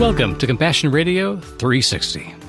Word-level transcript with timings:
Welcome 0.00 0.36
to 0.38 0.46
Compassion 0.46 0.90
Radio 0.90 1.36
360. 1.36 2.41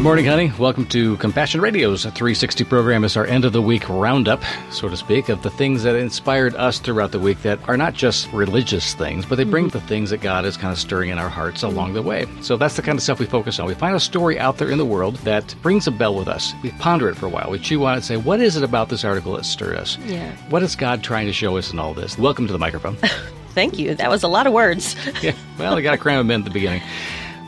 Good 0.00 0.04
morning, 0.04 0.24
honey. 0.24 0.50
Welcome 0.58 0.86
to 0.86 1.18
Compassion 1.18 1.60
Radio's 1.60 2.04
360 2.04 2.64
program. 2.64 3.04
It's 3.04 3.18
our 3.18 3.26
end 3.26 3.44
of 3.44 3.52
the 3.52 3.60
week 3.60 3.86
roundup, 3.86 4.42
so 4.70 4.88
to 4.88 4.96
speak, 4.96 5.28
of 5.28 5.42
the 5.42 5.50
things 5.50 5.82
that 5.82 5.94
inspired 5.94 6.54
us 6.54 6.78
throughout 6.78 7.12
the 7.12 7.18
week 7.18 7.42
that 7.42 7.58
are 7.68 7.76
not 7.76 7.92
just 7.92 8.32
religious 8.32 8.94
things, 8.94 9.26
but 9.26 9.36
they 9.36 9.44
bring 9.44 9.66
mm-hmm. 9.66 9.78
the 9.78 9.86
things 9.86 10.08
that 10.08 10.22
God 10.22 10.46
is 10.46 10.56
kind 10.56 10.72
of 10.72 10.78
stirring 10.78 11.10
in 11.10 11.18
our 11.18 11.28
hearts 11.28 11.62
along 11.62 11.92
the 11.92 12.00
way. 12.00 12.26
So 12.40 12.56
that's 12.56 12.76
the 12.76 12.82
kind 12.82 12.96
of 12.96 13.02
stuff 13.02 13.18
we 13.18 13.26
focus 13.26 13.58
on. 13.58 13.66
We 13.66 13.74
find 13.74 13.94
a 13.94 14.00
story 14.00 14.38
out 14.38 14.56
there 14.56 14.70
in 14.70 14.78
the 14.78 14.86
world 14.86 15.16
that 15.16 15.54
brings 15.60 15.86
a 15.86 15.90
bell 15.90 16.14
with 16.14 16.28
us. 16.28 16.54
We 16.62 16.70
ponder 16.70 17.10
it 17.10 17.16
for 17.16 17.26
a 17.26 17.28
while. 17.28 17.50
We 17.50 17.58
chew 17.58 17.84
on 17.84 17.92
it 17.92 17.96
and 17.96 18.04
say, 18.04 18.16
what 18.16 18.40
is 18.40 18.56
it 18.56 18.62
about 18.62 18.88
this 18.88 19.04
article 19.04 19.34
that 19.34 19.44
stirred 19.44 19.76
us? 19.76 19.98
Yeah. 19.98 20.34
What 20.48 20.62
is 20.62 20.76
God 20.76 21.02
trying 21.02 21.26
to 21.26 21.32
show 21.34 21.58
us 21.58 21.74
in 21.74 21.78
all 21.78 21.92
this? 21.92 22.16
Welcome 22.16 22.46
to 22.46 22.54
the 22.54 22.58
microphone. 22.58 22.96
Thank 23.50 23.78
you. 23.78 23.94
That 23.96 24.08
was 24.08 24.22
a 24.22 24.28
lot 24.28 24.46
of 24.46 24.54
words. 24.54 24.96
yeah, 25.22 25.34
well, 25.58 25.74
I 25.76 25.82
got 25.82 25.90
to 25.90 25.98
cram 25.98 26.26
them 26.26 26.30
in 26.30 26.40
at 26.40 26.44
the 26.46 26.50
beginning. 26.50 26.80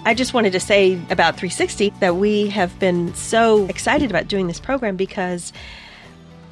I 0.05 0.15
just 0.15 0.34
wanted 0.34 0.52
to 0.52 0.61
say 0.61 0.95
about 1.11 1.37
360 1.37 1.91
that 2.01 2.16
we 2.16 2.48
have 2.48 2.77
been 2.80 3.15
so 3.15 3.66
excited 3.66 4.10
about 4.10 4.27
doing 4.27 4.48
this 4.48 4.59
program 4.59 4.97
because 4.97 5.52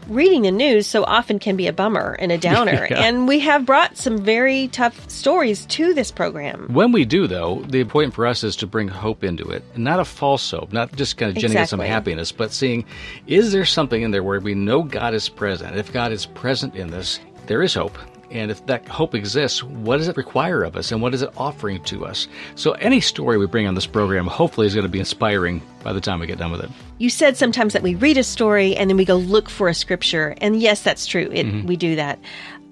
reading 0.06 0.42
the 0.42 0.50
news 0.50 0.86
so 0.86 1.04
often 1.04 1.38
can 1.38 1.56
be 1.56 1.66
a 1.66 1.72
bummer 1.72 2.16
and 2.20 2.30
a 2.30 2.38
downer. 2.50 2.86
Yeah. 2.90 3.02
And 3.02 3.26
we 3.26 3.40
have 3.40 3.66
brought 3.66 3.96
some 3.96 4.18
very 4.18 4.68
tough 4.68 5.08
stories 5.10 5.66
to 5.66 5.94
this 5.94 6.10
program. 6.10 6.68
When 6.72 6.92
we 6.92 7.04
do, 7.04 7.26
though, 7.26 7.64
the 7.68 7.84
point 7.84 8.14
for 8.14 8.26
us 8.26 8.44
is 8.44 8.54
to 8.56 8.66
bring 8.66 8.88
hope 8.88 9.24
into 9.24 9.50
it. 9.50 9.64
Not 9.76 9.98
a 10.00 10.04
false 10.04 10.48
hope, 10.50 10.72
not 10.72 10.94
just 10.94 11.16
kind 11.16 11.30
of 11.30 11.40
generating 11.40 11.66
some 11.66 11.80
happiness, 11.80 12.30
but 12.32 12.52
seeing 12.52 12.84
is 13.26 13.52
there 13.52 13.64
something 13.64 14.02
in 14.02 14.10
there 14.10 14.22
where 14.22 14.40
we 14.40 14.54
know 14.54 14.82
God 14.82 15.14
is 15.14 15.28
present? 15.28 15.76
If 15.76 15.92
God 15.92 16.12
is 16.12 16.26
present 16.26 16.76
in 16.76 16.90
this, 16.90 17.18
there 17.46 17.62
is 17.62 17.74
hope. 17.74 17.98
And 18.30 18.50
if 18.50 18.64
that 18.66 18.86
hope 18.86 19.14
exists, 19.14 19.62
what 19.62 19.96
does 19.96 20.08
it 20.08 20.16
require 20.16 20.62
of 20.62 20.76
us 20.76 20.92
and 20.92 21.02
what 21.02 21.14
is 21.14 21.22
it 21.22 21.30
offering 21.36 21.82
to 21.84 22.06
us? 22.06 22.28
So, 22.54 22.72
any 22.72 23.00
story 23.00 23.38
we 23.38 23.46
bring 23.46 23.66
on 23.66 23.74
this 23.74 23.86
program 23.86 24.26
hopefully 24.26 24.66
is 24.66 24.74
going 24.74 24.84
to 24.84 24.90
be 24.90 25.00
inspiring 25.00 25.62
by 25.82 25.92
the 25.92 26.00
time 26.00 26.20
we 26.20 26.26
get 26.26 26.38
done 26.38 26.52
with 26.52 26.62
it. 26.62 26.70
You 26.98 27.10
said 27.10 27.36
sometimes 27.36 27.72
that 27.72 27.82
we 27.82 27.94
read 27.94 28.18
a 28.18 28.22
story 28.22 28.76
and 28.76 28.88
then 28.88 28.96
we 28.96 29.04
go 29.04 29.16
look 29.16 29.48
for 29.48 29.68
a 29.68 29.74
scripture. 29.74 30.34
And 30.40 30.60
yes, 30.60 30.82
that's 30.82 31.06
true. 31.06 31.28
It, 31.32 31.46
mm-hmm. 31.46 31.66
We 31.66 31.76
do 31.76 31.96
that. 31.96 32.18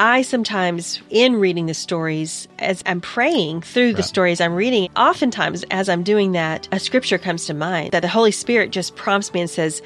I 0.01 0.23
sometimes, 0.23 1.03
in 1.11 1.37
reading 1.37 1.67
the 1.67 1.75
stories, 1.75 2.47
as 2.61 2.85
I'm 2.87 3.01
praying 3.01 3.63
through 3.63 3.95
the 3.95 4.05
stories 4.05 4.41
I'm 4.41 4.55
reading, 4.55 4.91
oftentimes 4.95 5.65
as 5.73 5.89
I'm 5.89 6.05
doing 6.05 6.33
that, 6.33 6.69
a 6.71 6.79
scripture 6.79 7.19
comes 7.19 7.47
to 7.47 7.55
mind 7.55 7.91
that 7.91 8.01
the 8.01 8.09
Holy 8.09 8.31
Spirit 8.31 8.71
just 8.71 8.95
prompts 8.95 9.35
me 9.35 9.41
and 9.41 9.51
says, 9.51 9.83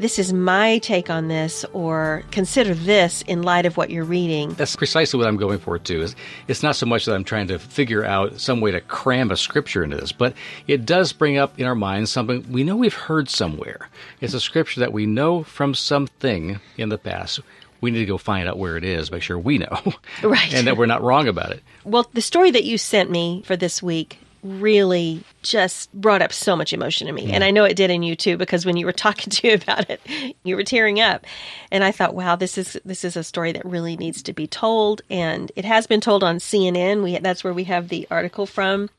This 0.00 0.18
is 0.18 0.32
my 0.32 0.78
take 0.78 1.10
on 1.10 1.28
this, 1.28 1.62
or 1.74 2.22
consider 2.30 2.72
this 2.72 3.20
in 3.20 3.42
light 3.42 3.66
of 3.66 3.76
what 3.76 3.90
you're 3.90 4.02
reading. 4.02 4.54
That's 4.54 4.74
precisely 4.74 5.18
what 5.18 5.28
I'm 5.28 5.36
going 5.36 5.58
for 5.58 5.78
too. 5.78 6.00
Is 6.00 6.16
it's 6.48 6.62
not 6.62 6.74
so 6.74 6.86
much 6.86 7.04
that 7.04 7.14
I'm 7.14 7.22
trying 7.22 7.48
to 7.48 7.58
figure 7.58 8.02
out 8.02 8.40
some 8.40 8.62
way 8.62 8.70
to 8.70 8.80
cram 8.80 9.30
a 9.30 9.36
scripture 9.36 9.84
into 9.84 9.98
this, 9.98 10.10
but 10.10 10.32
it 10.66 10.86
does 10.86 11.12
bring 11.12 11.36
up 11.36 11.60
in 11.60 11.66
our 11.66 11.74
minds 11.74 12.10
something 12.10 12.50
we 12.50 12.64
know 12.64 12.76
we've 12.76 12.94
heard 12.94 13.28
somewhere. 13.28 13.90
It's 14.22 14.32
a 14.32 14.40
scripture 14.40 14.80
that 14.80 14.94
we 14.94 15.04
know 15.04 15.42
from 15.42 15.74
something 15.74 16.60
in 16.78 16.88
the 16.88 16.96
past. 16.96 17.40
We 17.82 17.90
need 17.90 17.98
to 17.98 18.06
go 18.06 18.16
find 18.16 18.48
out 18.48 18.56
where 18.56 18.78
it 18.78 18.84
is, 18.84 19.10
make 19.10 19.20
sure 19.20 19.38
we 19.38 19.58
know, 19.58 19.82
Right. 20.22 20.54
and 20.54 20.66
that 20.66 20.78
we're 20.78 20.86
not 20.86 21.02
wrong 21.02 21.28
about 21.28 21.50
it. 21.50 21.62
Well, 21.84 22.08
the 22.14 22.22
story 22.22 22.50
that 22.52 22.64
you 22.64 22.78
sent 22.78 23.10
me 23.10 23.42
for 23.44 23.54
this 23.54 23.82
week 23.82 24.18
really 24.42 25.22
just 25.42 25.92
brought 25.92 26.22
up 26.22 26.32
so 26.32 26.56
much 26.56 26.72
emotion 26.72 27.08
in 27.08 27.14
me. 27.14 27.32
And 27.32 27.44
I 27.44 27.50
know 27.50 27.64
it 27.64 27.76
did 27.76 27.90
in 27.90 28.02
you 28.02 28.16
too 28.16 28.36
because 28.36 28.64
when 28.66 28.76
you 28.76 28.86
were 28.86 28.92
talking 29.06 29.30
to 29.30 29.46
me 29.46 29.52
about 29.54 29.88
it, 29.90 30.00
you 30.44 30.56
were 30.56 30.64
tearing 30.64 31.00
up. 31.00 31.26
And 31.70 31.84
I 31.84 31.92
thought, 31.92 32.14
wow, 32.14 32.36
this 32.36 32.56
is 32.58 32.78
this 32.84 33.04
is 33.04 33.16
a 33.16 33.24
story 33.24 33.52
that 33.52 33.64
really 33.64 33.96
needs 33.96 34.22
to 34.22 34.32
be 34.32 34.46
told 34.46 35.02
and 35.10 35.50
it 35.56 35.64
has 35.64 35.86
been 35.86 36.00
told 36.00 36.22
on 36.24 36.36
CNN. 36.38 37.02
We 37.02 37.18
that's 37.18 37.44
where 37.44 37.54
we 37.54 37.64
have 37.64 37.88
the 37.88 38.06
article 38.10 38.46
from. 38.46 38.90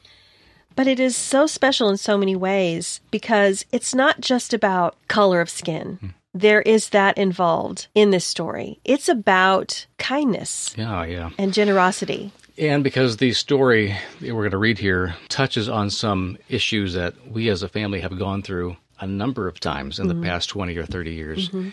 But 0.76 0.88
it 0.88 1.00
is 1.02 1.18
so 1.18 1.48
special 1.48 1.90
in 1.90 1.98
so 1.98 2.18
many 2.18 2.36
ways 2.36 3.02
because 3.12 3.66
it's 3.74 3.94
not 3.94 4.22
just 4.22 4.54
about 4.54 4.96
color 5.10 5.42
of 5.42 5.50
skin. 5.50 5.98
Hmm. 6.00 6.08
There 6.34 6.62
is 6.62 6.90
that 6.92 7.18
involved 7.18 7.88
in 7.94 8.12
this 8.12 8.24
story. 8.24 8.80
It's 8.86 9.10
about 9.10 9.86
kindness 9.98 10.74
Yeah, 10.78 11.04
yeah. 11.04 11.30
and 11.38 11.54
generosity. 11.54 12.32
And 12.62 12.84
because 12.84 13.18
the 13.18 13.34
story 13.34 13.98
that 14.20 14.36
we're 14.36 14.44
going 14.44 14.52
to 14.52 14.58
read 14.60 14.78
here 14.78 15.16
touches 15.30 15.68
on 15.68 15.90
some 15.90 16.38
issues 16.48 16.94
that 16.94 17.16
we 17.28 17.50
as 17.50 17.64
a 17.64 17.68
family 17.68 18.02
have 18.02 18.20
gone 18.20 18.44
through 18.44 18.78
a 19.00 19.08
number 19.08 19.48
of 19.48 19.60
times 19.60 19.98
in 19.98 20.08
the 20.08 20.14
mm-hmm. 20.14 20.26
past 20.26 20.50
20 20.50 20.78
or 20.78 20.86
30 20.86 21.12
years, 21.12 21.50
mm-hmm. 21.50 21.70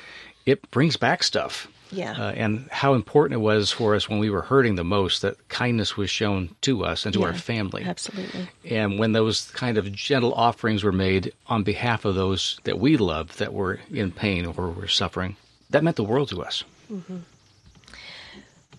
it 0.46 0.68
brings 0.70 0.96
back 0.96 1.22
stuff. 1.22 1.68
Yeah. 1.92 2.12
Uh, 2.12 2.32
and 2.32 2.68
how 2.70 2.94
important 2.94 3.34
it 3.34 3.42
was 3.42 3.70
for 3.70 3.94
us 3.94 4.08
when 4.08 4.18
we 4.18 4.30
were 4.30 4.40
hurting 4.40 4.76
the 4.76 4.84
most 4.84 5.20
that 5.20 5.48
kindness 5.48 5.98
was 5.98 6.08
shown 6.08 6.54
to 6.62 6.84
us 6.84 7.04
and 7.04 7.12
to 7.12 7.22
our 7.22 7.34
family. 7.34 7.84
Absolutely. 7.84 8.48
And 8.64 8.98
when 8.98 9.12
those 9.12 9.50
kind 9.50 9.76
of 9.76 9.92
gentle 9.92 10.32
offerings 10.32 10.84
were 10.84 10.92
made 10.92 11.32
on 11.48 11.64
behalf 11.64 12.06
of 12.06 12.14
those 12.14 12.60
that 12.64 12.78
we 12.78 12.96
loved 12.96 13.38
that 13.38 13.52
were 13.52 13.78
in 13.90 14.10
pain 14.10 14.46
or 14.46 14.70
were 14.70 14.88
suffering, 14.88 15.36
that 15.68 15.84
meant 15.84 15.96
the 15.96 16.04
world 16.04 16.30
to 16.30 16.42
us. 16.42 16.64
Mm-hmm. 16.90 17.18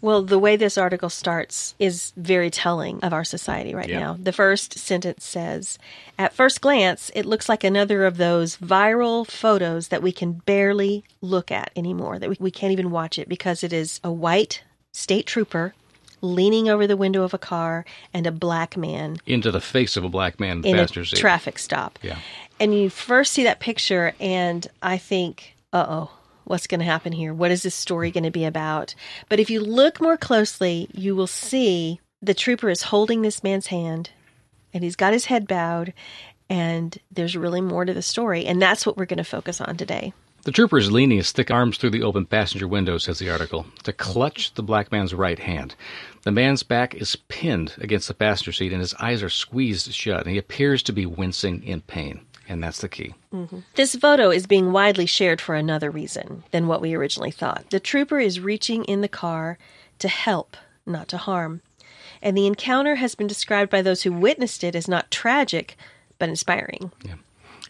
Well, 0.01 0.21
the 0.23 0.39
way 0.39 0.55
this 0.55 0.77
article 0.77 1.09
starts 1.09 1.75
is 1.77 2.13
very 2.15 2.49
telling 2.49 3.01
of 3.01 3.11
our 3.13 3.23
society 3.25 3.75
right 3.75 3.89
Yeah. 3.89 3.99
now. 3.99 4.17
The 4.21 4.31
first 4.31 4.77
sentence 4.77 5.25
says 5.25 5.77
At 6.17 6.33
first 6.33 6.61
glance, 6.61 7.11
it 7.15 7.25
looks 7.25 7.47
like 7.49 7.63
another 7.63 8.05
of 8.05 8.17
those 8.17 8.57
viral 8.57 9.25
photos 9.29 9.87
that 9.89 10.01
we 10.01 10.11
can 10.11 10.33
barely 10.45 11.03
look 11.21 11.51
at 11.51 11.71
anymore, 11.75 12.19
that 12.19 12.29
we, 12.29 12.37
we 12.39 12.51
can't 12.51 12.71
even 12.73 12.91
watch 12.91 13.17
it 13.17 13.29
because 13.29 13.63
it 13.63 13.71
is 13.73 13.99
a 14.03 14.11
white 14.11 14.63
state 14.91 15.25
trooper 15.25 15.73
leaning 16.21 16.67
over 16.69 16.85
the 16.85 16.97
window 16.97 17.23
of 17.23 17.33
a 17.33 17.37
car 17.37 17.85
and 18.13 18.27
a 18.27 18.31
black 18.31 18.75
man 18.75 19.17
Into 19.25 19.51
the 19.51 19.61
face 19.61 19.95
of 19.95 20.03
a 20.03 20.09
black 20.09 20.39
man 20.39 20.63
in 20.65 20.77
a 20.77 20.85
traffic 20.87 21.57
stop. 21.57 21.97
Yeah. 22.01 22.17
And 22.59 22.73
you 22.77 22.89
first 22.89 23.31
see 23.31 23.43
that 23.43 23.61
picture, 23.61 24.13
and 24.19 24.67
I 24.81 24.97
think, 24.97 25.55
uh 25.71 25.85
oh, 25.87 26.11
what's 26.49 26.67
going 26.67 26.79
to 26.79 26.85
happen 26.85 27.13
here? 27.13 27.33
What 27.33 27.51
is 27.51 27.63
this 27.63 27.75
story 27.75 28.11
going 28.11 28.23
to 28.23 28.31
be 28.31 28.45
about? 28.45 28.95
But 29.29 29.39
if 29.39 29.49
you 29.49 29.61
look 29.61 30.01
more 30.01 30.17
closely, 30.17 30.89
you 30.93 31.15
will 31.15 31.27
see 31.27 31.99
the 32.21 32.33
trooper 32.33 32.69
is 32.69 32.83
holding 32.83 33.21
this 33.21 33.43
man's 33.43 33.67
hand, 33.67 34.09
and 34.73 34.83
he's 34.83 34.95
got 34.95 35.13
his 35.13 35.25
head 35.25 35.47
bowed, 35.47 35.93
and 36.49 36.97
there's 37.11 37.37
really 37.37 37.61
more 37.61 37.85
to 37.85 37.93
the 37.93 38.01
story. 38.01 38.45
And 38.45 38.61
that's 38.61 38.85
what 38.85 38.97
we're 38.97 39.05
going 39.05 39.17
to 39.17 39.23
focus 39.23 39.61
on 39.61 39.77
today. 39.77 40.13
The 40.43 40.51
trooper 40.53 40.77
is 40.77 40.91
leaning 40.91 41.17
his 41.17 41.33
thick 41.33 41.51
arms 41.51 41.77
through 41.77 41.89
the 41.89 42.03
open 42.03 42.25
passenger 42.25 42.67
window, 42.67 42.97
says 42.97 43.19
the 43.19 43.29
article, 43.29 43.65
to 43.83 43.91
clutch 43.91 44.53
the 44.53 44.63
black 44.63 44.91
man's 44.91 45.13
right 45.13 45.37
hand. 45.37 45.75
The 46.23 46.31
man's 46.31 46.63
back 46.63 46.95
is 46.95 47.17
pinned 47.27 47.75
against 47.79 48.07
the 48.07 48.13
passenger 48.13 48.53
seat 48.53 48.71
and 48.71 48.79
his 48.79 48.93
eyes 48.95 49.21
are 49.21 49.29
squeezed 49.29 49.93
shut, 49.93 50.21
and 50.21 50.31
he 50.31 50.37
appears 50.37 50.81
to 50.83 50.93
be 50.93 51.05
wincing 51.05 51.61
in 51.63 51.81
pain. 51.81 52.21
And 52.49 52.63
that's 52.63 52.81
the 52.81 52.89
key. 52.89 53.13
This 53.75 53.95
photo 53.95 54.31
is 54.31 54.47
being 54.47 54.71
widely 54.71 55.05
shared 55.05 55.39
for 55.39 55.53
another 55.53 55.91
reason 55.91 56.43
than 56.49 56.67
what 56.67 56.81
we 56.81 56.95
originally 56.95 57.29
thought. 57.29 57.69
The 57.69 57.79
trooper 57.79 58.19
is 58.19 58.39
reaching 58.39 58.83
in 58.85 59.01
the 59.01 59.07
car 59.07 59.59
to 59.99 60.07
help, 60.07 60.57
not 60.85 61.07
to 61.09 61.17
harm. 61.17 61.61
And 62.23 62.35
the 62.35 62.47
encounter 62.47 62.95
has 62.95 63.13
been 63.13 63.27
described 63.27 63.69
by 63.69 63.83
those 63.83 64.01
who 64.01 64.11
witnessed 64.11 64.63
it 64.63 64.75
as 64.75 64.87
not 64.87 65.11
tragic, 65.11 65.77
but 66.17 66.27
inspiring. 66.27 66.91
Yeah. 67.03 67.15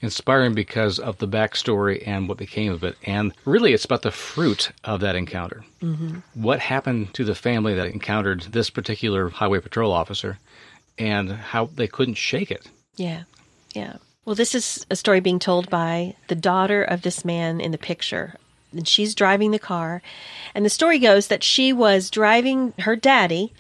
Inspiring 0.01 0.53
because 0.53 0.97
of 0.97 1.17
the 1.17 1.27
backstory 1.27 2.01
and 2.07 2.29
what 2.29 2.37
became 2.37 2.71
of 2.71 2.85
it. 2.85 2.95
And 3.03 3.33
really, 3.43 3.73
it's 3.73 3.83
about 3.83 4.01
the 4.01 4.11
fruit 4.11 4.71
of 4.85 5.01
that 5.01 5.17
encounter. 5.17 5.65
Mm-hmm. 5.81 6.19
What 6.41 6.61
happened 6.61 7.13
to 7.15 7.25
the 7.25 7.35
family 7.35 7.73
that 7.73 7.87
encountered 7.87 8.43
this 8.43 8.69
particular 8.69 9.27
highway 9.27 9.59
patrol 9.59 9.91
officer 9.91 10.39
and 10.97 11.29
how 11.31 11.65
they 11.75 11.87
couldn't 11.87 12.15
shake 12.15 12.49
it. 12.49 12.65
Yeah, 12.95 13.23
yeah. 13.75 13.97
Well, 14.25 14.35
this 14.35 14.53
is 14.53 14.85
a 14.89 14.95
story 14.95 15.19
being 15.21 15.39
told 15.39 15.69
by 15.69 16.15
the 16.27 16.35
daughter 16.35 16.83
of 16.83 17.01
this 17.01 17.25
man 17.25 17.59
in 17.61 17.71
the 17.71 17.77
picture. 17.77 18.35
And 18.71 18.87
she's 18.87 19.15
driving 19.15 19.51
the 19.51 19.59
car. 19.59 20.01
And 20.53 20.63
the 20.63 20.69
story 20.69 20.99
goes 20.99 21.27
that 21.27 21.43
she 21.43 21.73
was 21.73 22.11
driving 22.11 22.73
her 22.79 22.95
daddy 22.95 23.53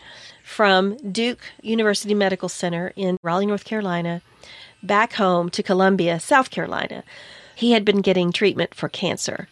from 0.43 0.97
Duke 1.11 1.39
University 1.61 2.13
Medical 2.13 2.49
Center 2.49 2.93
in 2.95 3.17
Raleigh, 3.23 3.45
North 3.47 3.65
Carolina, 3.65 4.21
back 4.83 5.13
home 5.13 5.49
to 5.51 5.63
Columbia, 5.63 6.19
South 6.19 6.51
Carolina. 6.51 7.03
He 7.55 7.71
had 7.71 7.83
been 7.83 8.01
getting 8.01 8.31
treatment 8.31 8.73
for 8.75 8.89
cancer, 8.89 9.47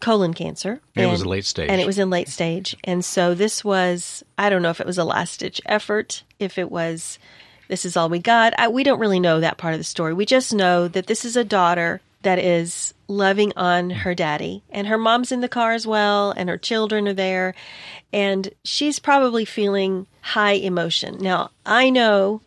colon 0.00 0.34
cancer. 0.34 0.80
It 0.94 1.06
was 1.06 1.22
a 1.22 1.28
late 1.28 1.44
stage. 1.44 1.68
And 1.70 1.80
it 1.80 1.86
was 1.86 1.98
in 1.98 2.10
late 2.10 2.28
stage. 2.28 2.76
And 2.84 3.04
so 3.04 3.34
this 3.34 3.64
was, 3.64 4.22
I 4.36 4.50
don't 4.50 4.62
know 4.62 4.70
if 4.70 4.80
it 4.80 4.86
was 4.86 4.98
a 4.98 5.04
last 5.04 5.40
ditch 5.40 5.60
effort, 5.66 6.22
if 6.38 6.58
it 6.58 6.70
was, 6.70 7.18
this 7.68 7.84
is 7.84 7.96
all 7.96 8.08
we 8.08 8.18
got. 8.18 8.58
I, 8.58 8.68
we 8.68 8.84
don't 8.84 9.00
really 9.00 9.20
know 9.20 9.40
that 9.40 9.58
part 9.58 9.74
of 9.74 9.80
the 9.80 9.84
story. 9.84 10.14
We 10.14 10.26
just 10.26 10.54
know 10.54 10.88
that 10.88 11.06
this 11.06 11.24
is 11.24 11.36
a 11.36 11.44
daughter 11.44 12.00
that 12.22 12.38
is 12.38 12.94
loving 13.06 13.52
on 13.56 13.90
her 13.90 14.14
daddy. 14.14 14.62
And 14.70 14.86
her 14.86 14.98
mom's 14.98 15.30
in 15.30 15.40
the 15.40 15.48
car 15.48 15.72
as 15.72 15.86
well, 15.86 16.32
and 16.32 16.48
her 16.48 16.58
children 16.58 17.06
are 17.06 17.14
there. 17.14 17.54
And 18.12 18.50
she's 18.64 18.98
probably 18.98 19.44
feeling 19.44 20.06
high 20.20 20.52
emotion. 20.52 21.18
Now, 21.20 21.50
I 21.64 21.90
know 21.90 22.40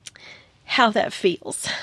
how 0.66 0.90
that 0.92 1.14
feels. 1.14 1.68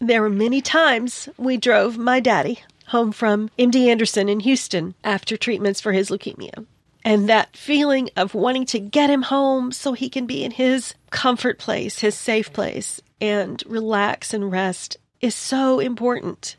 There 0.00 0.22
were 0.22 0.30
many 0.30 0.60
times 0.60 1.28
we 1.36 1.56
drove 1.56 1.98
my 1.98 2.18
daddy 2.18 2.60
home 2.88 3.12
from 3.12 3.50
MD 3.58 3.86
Anderson 3.86 4.28
in 4.28 4.40
Houston 4.40 4.94
after 5.04 5.36
treatments 5.36 5.80
for 5.80 5.92
his 5.92 6.10
leukemia. 6.10 6.66
And 7.08 7.30
that 7.30 7.56
feeling 7.56 8.10
of 8.16 8.34
wanting 8.34 8.66
to 8.66 8.78
get 8.78 9.08
him 9.08 9.22
home 9.22 9.72
so 9.72 9.94
he 9.94 10.10
can 10.10 10.26
be 10.26 10.44
in 10.44 10.50
his 10.50 10.94
comfort 11.08 11.58
place, 11.58 12.00
his 12.00 12.14
safe 12.14 12.52
place, 12.52 13.00
and 13.18 13.62
relax 13.66 14.34
and 14.34 14.52
rest 14.52 14.98
is 15.22 15.34
so 15.34 15.80
important. 15.80 16.56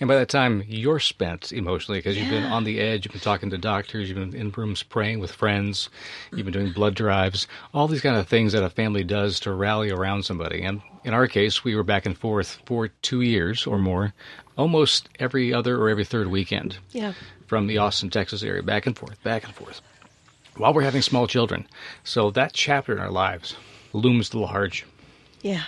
And 0.00 0.08
by 0.08 0.16
that 0.16 0.30
time, 0.30 0.64
you're 0.66 0.98
spent 0.98 1.52
emotionally 1.52 1.98
because 1.98 2.16
you've 2.16 2.30
been 2.30 2.44
on 2.44 2.64
the 2.64 2.80
edge. 2.80 3.04
You've 3.04 3.12
been 3.12 3.20
talking 3.20 3.50
to 3.50 3.58
doctors. 3.58 4.08
You've 4.08 4.18
been 4.18 4.34
in 4.34 4.50
rooms 4.50 4.82
praying 4.82 5.20
with 5.20 5.30
friends. 5.30 5.90
You've 6.32 6.46
been 6.46 6.54
doing 6.54 6.72
blood 6.72 6.94
drives. 6.94 7.46
All 7.74 7.86
these 7.86 8.00
kind 8.00 8.16
of 8.16 8.26
things 8.26 8.54
that 8.54 8.64
a 8.64 8.70
family 8.70 9.04
does 9.04 9.40
to 9.40 9.52
rally 9.52 9.90
around 9.90 10.24
somebody. 10.24 10.62
And 10.62 10.80
in 11.04 11.12
our 11.12 11.26
case, 11.26 11.62
we 11.62 11.76
were 11.76 11.84
back 11.84 12.06
and 12.06 12.16
forth 12.16 12.62
for 12.64 12.88
two 12.88 13.20
years 13.20 13.66
or 13.66 13.78
more, 13.78 14.14
almost 14.56 15.10
every 15.18 15.52
other 15.52 15.76
or 15.76 15.90
every 15.90 16.06
third 16.06 16.28
weekend. 16.28 16.78
Yeah. 16.92 17.12
From 17.46 17.66
the 17.66 17.78
Austin, 17.78 18.10
Texas 18.10 18.42
area, 18.42 18.62
back 18.62 18.86
and 18.86 18.96
forth, 18.96 19.22
back 19.22 19.44
and 19.44 19.54
forth, 19.54 19.82
while 20.56 20.72
we're 20.72 20.82
having 20.82 21.02
small 21.02 21.26
children. 21.26 21.66
So 22.02 22.30
that 22.30 22.52
chapter 22.52 22.92
in 22.92 22.98
our 22.98 23.10
lives 23.10 23.56
looms 23.92 24.34
large. 24.34 24.86
Yeah. 25.42 25.64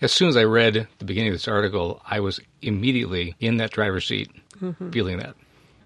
As 0.00 0.12
soon 0.12 0.28
as 0.28 0.36
I 0.36 0.44
read 0.44 0.88
the 0.98 1.04
beginning 1.04 1.30
of 1.30 1.34
this 1.34 1.48
article, 1.48 2.00
I 2.06 2.20
was 2.20 2.40
immediately 2.62 3.34
in 3.38 3.58
that 3.58 3.70
driver's 3.70 4.06
seat, 4.06 4.30
mm-hmm. 4.58 4.90
feeling 4.90 5.18
that. 5.18 5.34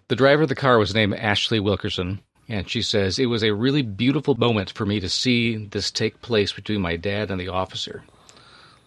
The 0.06 0.16
driver 0.16 0.42
of 0.42 0.48
the 0.48 0.54
car 0.54 0.78
was 0.78 0.94
named 0.94 1.14
Ashley 1.14 1.58
Wilkerson, 1.58 2.20
and 2.48 2.70
she 2.70 2.82
says, 2.82 3.18
It 3.18 3.26
was 3.26 3.42
a 3.42 3.54
really 3.54 3.82
beautiful 3.82 4.36
moment 4.36 4.70
for 4.70 4.86
me 4.86 5.00
to 5.00 5.08
see 5.08 5.56
this 5.56 5.90
take 5.90 6.22
place 6.22 6.52
between 6.52 6.80
my 6.80 6.96
dad 6.96 7.30
and 7.30 7.40
the 7.40 7.48
officer. 7.48 8.04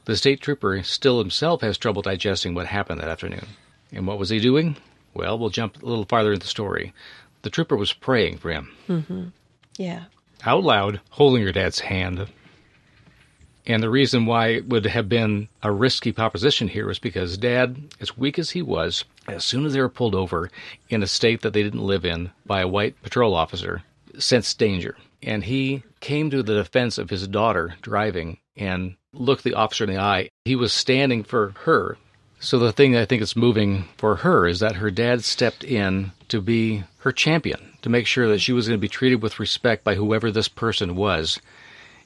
The 0.05 0.15
state 0.15 0.41
trooper 0.41 0.83
still 0.83 1.19
himself 1.19 1.61
has 1.61 1.77
trouble 1.77 2.01
digesting 2.01 2.53
what 2.53 2.67
happened 2.67 3.01
that 3.01 3.09
afternoon. 3.09 3.45
And 3.91 4.07
what 4.07 4.19
was 4.19 4.29
he 4.29 4.39
doing? 4.39 4.77
Well, 5.17 5.39
we'll 5.39 5.49
jump 5.49 5.81
a 5.81 5.85
little 5.85 6.05
farther 6.05 6.31
in 6.31 6.39
the 6.39 6.45
story. 6.45 6.93
The 7.41 7.49
trooper 7.49 7.75
was 7.75 7.91
praying 7.91 8.37
for 8.37 8.51
him. 8.51 8.71
Mm-hmm. 8.87 9.23
Yeah. 9.77 10.03
Out 10.45 10.63
loud, 10.63 11.01
holding 11.09 11.41
your 11.41 11.51
dad's 11.51 11.79
hand. 11.79 12.27
And 13.65 13.81
the 13.83 13.89
reason 13.89 14.25
why 14.25 14.49
it 14.49 14.69
would 14.69 14.85
have 14.85 15.09
been 15.09 15.49
a 15.63 15.71
risky 15.71 16.11
proposition 16.11 16.67
here 16.67 16.87
was 16.87 16.99
because 16.99 17.37
Dad, 17.37 17.95
as 17.99 18.15
weak 18.15 18.37
as 18.39 18.51
he 18.51 18.61
was, 18.61 19.03
as 19.27 19.43
soon 19.43 19.65
as 19.65 19.73
they 19.73 19.81
were 19.81 19.89
pulled 19.89 20.15
over 20.15 20.51
in 20.89 21.03
a 21.03 21.07
state 21.07 21.41
that 21.41 21.51
they 21.51 21.63
didn't 21.63 21.85
live 21.85 22.05
in 22.05 22.31
by 22.45 22.61
a 22.61 22.67
white 22.67 23.01
patrol 23.01 23.33
officer, 23.33 23.81
sensed 24.19 24.57
danger. 24.59 24.95
And 25.23 25.43
he 25.43 25.83
came 25.99 26.29
to 26.29 26.43
the 26.43 26.55
defense 26.55 26.97
of 26.97 27.09
his 27.09 27.27
daughter 27.27 27.75
driving 27.81 28.37
and 28.55 28.95
looked 29.13 29.43
the 29.43 29.55
officer 29.55 29.83
in 29.83 29.89
the 29.89 29.99
eye. 29.99 30.29
He 30.45 30.55
was 30.55 30.71
standing 30.71 31.23
for 31.23 31.53
her. 31.63 31.97
So 32.39 32.59
the 32.59 32.71
thing 32.71 32.95
I 32.95 33.05
think 33.05 33.21
is 33.21 33.35
moving 33.35 33.85
for 33.97 34.17
her 34.17 34.47
is 34.47 34.59
that 34.59 34.75
her 34.75 34.91
dad 34.91 35.23
stepped 35.23 35.63
in 35.63 36.11
to 36.29 36.41
be 36.41 36.83
her 36.99 37.11
champion, 37.11 37.77
to 37.81 37.89
make 37.89 38.05
sure 38.05 38.27
that 38.27 38.39
she 38.39 38.53
was 38.53 38.67
going 38.67 38.77
to 38.77 38.81
be 38.81 38.87
treated 38.87 39.21
with 39.21 39.39
respect 39.39 39.83
by 39.83 39.95
whoever 39.95 40.31
this 40.31 40.47
person 40.47 40.95
was 40.95 41.39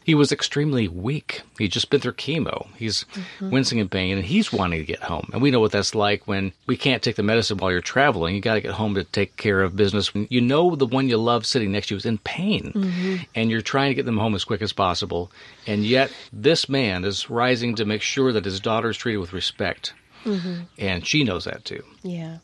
he 0.04 0.16
was 0.16 0.32
extremely 0.32 0.88
weak. 0.88 1.42
He'd 1.58 1.72
just 1.72 1.90
been 1.90 2.02
through 2.02 2.14
chemo. 2.14 2.68
He's 2.76 3.06
mm-hmm. 3.14 3.52
wincing 3.52 3.78
in 3.78 3.90
pain 3.90 4.18
and 4.18 4.26
he's 4.26 4.52
wanting 4.52 4.80
to 4.80 4.86
get 4.86 5.04
home. 5.04 5.30
And 5.32 5.42
we 5.42 5.52
know 5.52 5.60
what 5.60 5.72
that's 5.72 5.94
like 5.94 6.28
when 6.28 6.54
we 6.66 6.76
can't 6.76 7.04
take 7.04 7.16
the 7.16 7.24
medicine 7.24 7.58
while 7.58 7.72
you're 7.72 7.82
traveling. 7.82 8.36
You 8.36 8.42
got 8.42 8.56
to 8.56 8.62
get 8.62 8.72
home 8.72 8.96
to 8.96 9.04
take 9.04 9.38
care 9.38 9.62
of 9.62 9.76
business. 9.76 10.14
When 10.14 10.28
you 10.30 10.42
know 10.42 10.76
the 10.76 10.88
one 10.88 11.08
you 11.08 11.18
love 11.18 11.46
sitting 11.46 11.72
next 11.72 11.88
to 11.88 11.96
you 11.96 11.98
is 11.98 12.06
in 12.06 12.18
pain 12.20 12.72
mm-hmm. 12.74 13.16
and 13.36 13.52
you're 13.52 13.62
trying 13.62 13.92
to 13.92 13.96
get 13.96 14.06
them 14.06 14.18
home 14.18 14.34
as 14.34 14.44
quick 14.44 14.62
as 14.62 14.74
possible. 14.74 15.32
And 15.68 15.86
yet 15.86 16.12
this 16.34 16.68
man 16.68 17.06
is 17.06 17.30
rising 17.30 17.76
to 17.76 17.86
make 17.86 18.02
sure 18.02 18.34
that 18.34 18.46
his 18.46 18.60
daughter 18.60 18.90
is 18.90 18.98
treated 18.98 19.20
with 19.20 19.34
respect. 19.34 19.94
Mm-hmm. 20.24 20.62
And 20.78 21.06
she 21.06 21.24
knows 21.24 21.46
that 21.46 21.66
too. 21.66 21.84
Yeah. 22.04 22.38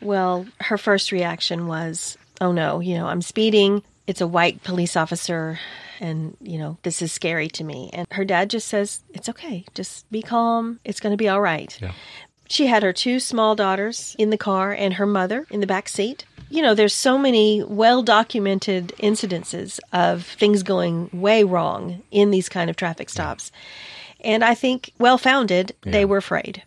Well, 0.00 0.46
her 0.60 0.78
first 0.78 1.12
reaction 1.12 1.66
was, 1.66 2.18
oh 2.40 2.52
no, 2.52 2.80
you 2.80 2.94
know, 2.94 3.06
I'm 3.06 3.22
speeding. 3.22 3.82
It's 4.06 4.20
a 4.20 4.26
white 4.26 4.62
police 4.64 4.96
officer 4.96 5.58
and 6.02 6.36
you 6.40 6.58
know 6.58 6.76
this 6.82 7.00
is 7.00 7.12
scary 7.12 7.48
to 7.48 7.64
me 7.64 7.88
and 7.92 8.06
her 8.10 8.24
dad 8.24 8.50
just 8.50 8.68
says 8.68 9.00
it's 9.14 9.28
okay 9.28 9.64
just 9.74 10.10
be 10.10 10.20
calm 10.20 10.80
it's 10.84 11.00
going 11.00 11.12
to 11.12 11.16
be 11.16 11.28
all 11.28 11.40
right 11.40 11.78
yeah. 11.80 11.92
she 12.48 12.66
had 12.66 12.82
her 12.82 12.92
two 12.92 13.20
small 13.20 13.54
daughters 13.54 14.14
in 14.18 14.30
the 14.30 14.36
car 14.36 14.72
and 14.72 14.94
her 14.94 15.06
mother 15.06 15.46
in 15.50 15.60
the 15.60 15.66
back 15.66 15.88
seat 15.88 16.26
you 16.50 16.60
know 16.60 16.74
there's 16.74 16.92
so 16.92 17.16
many 17.16 17.62
well 17.62 18.02
documented 18.02 18.88
incidences 18.98 19.78
of 19.92 20.26
things 20.26 20.62
going 20.62 21.08
way 21.12 21.44
wrong 21.44 22.02
in 22.10 22.30
these 22.30 22.48
kind 22.48 22.68
of 22.68 22.76
traffic 22.76 23.08
stops 23.08 23.52
yeah. 24.18 24.32
and 24.32 24.44
i 24.44 24.54
think 24.54 24.92
well 24.98 25.16
founded 25.16 25.72
yeah. 25.84 25.92
they 25.92 26.04
were 26.04 26.18
afraid 26.18 26.62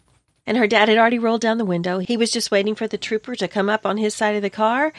and 0.48 0.58
her 0.58 0.68
dad 0.68 0.90
had 0.90 0.98
already 0.98 1.20
rolled 1.20 1.42
down 1.42 1.58
the 1.58 1.66
window. 1.66 2.00
He 2.00 2.18
was 2.18 2.32
just 2.32 2.52
waiting 2.52 2.76
for 2.76 2.88
the 2.88 2.98
trooper 2.98 3.36
to 3.36 3.48
come 3.48 3.70
up 3.70 3.86
on 3.86 3.98
his 3.98 4.14
side 4.14 4.36
of 4.36 4.42
the 4.42 4.50
car 4.50 4.94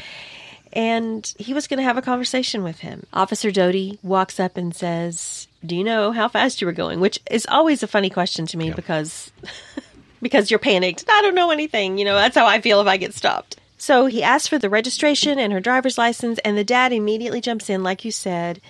and 0.76 1.34
he 1.38 1.54
was 1.54 1.66
going 1.66 1.78
to 1.78 1.84
have 1.84 1.96
a 1.96 2.02
conversation 2.02 2.62
with 2.62 2.80
him. 2.80 3.06
Officer 3.12 3.50
Doty 3.50 3.98
walks 4.02 4.38
up 4.38 4.58
and 4.58 4.76
says, 4.76 5.48
"Do 5.64 5.74
you 5.74 5.82
know 5.82 6.12
how 6.12 6.28
fast 6.28 6.60
you 6.60 6.66
were 6.66 6.72
going?" 6.72 7.00
Which 7.00 7.18
is 7.30 7.46
always 7.48 7.82
a 7.82 7.88
funny 7.88 8.10
question 8.10 8.46
to 8.46 8.58
me 8.58 8.68
yeah. 8.68 8.74
because 8.74 9.32
because 10.22 10.50
you're 10.50 10.58
panicked. 10.58 11.04
I 11.08 11.22
don't 11.22 11.34
know 11.34 11.50
anything. 11.50 11.96
You 11.96 12.04
know, 12.04 12.14
that's 12.14 12.36
how 12.36 12.46
I 12.46 12.60
feel 12.60 12.80
if 12.82 12.86
I 12.86 12.98
get 12.98 13.14
stopped. 13.14 13.56
So 13.78 14.06
he 14.06 14.22
asks 14.22 14.48
for 14.48 14.58
the 14.58 14.70
registration 14.70 15.38
and 15.38 15.52
her 15.52 15.60
driver's 15.60 15.98
license, 15.98 16.38
and 16.40 16.58
the 16.58 16.64
dad 16.64 16.92
immediately 16.92 17.40
jumps 17.40 17.70
in, 17.70 17.82
like 17.82 18.04
you 18.04 18.10
said. 18.10 18.60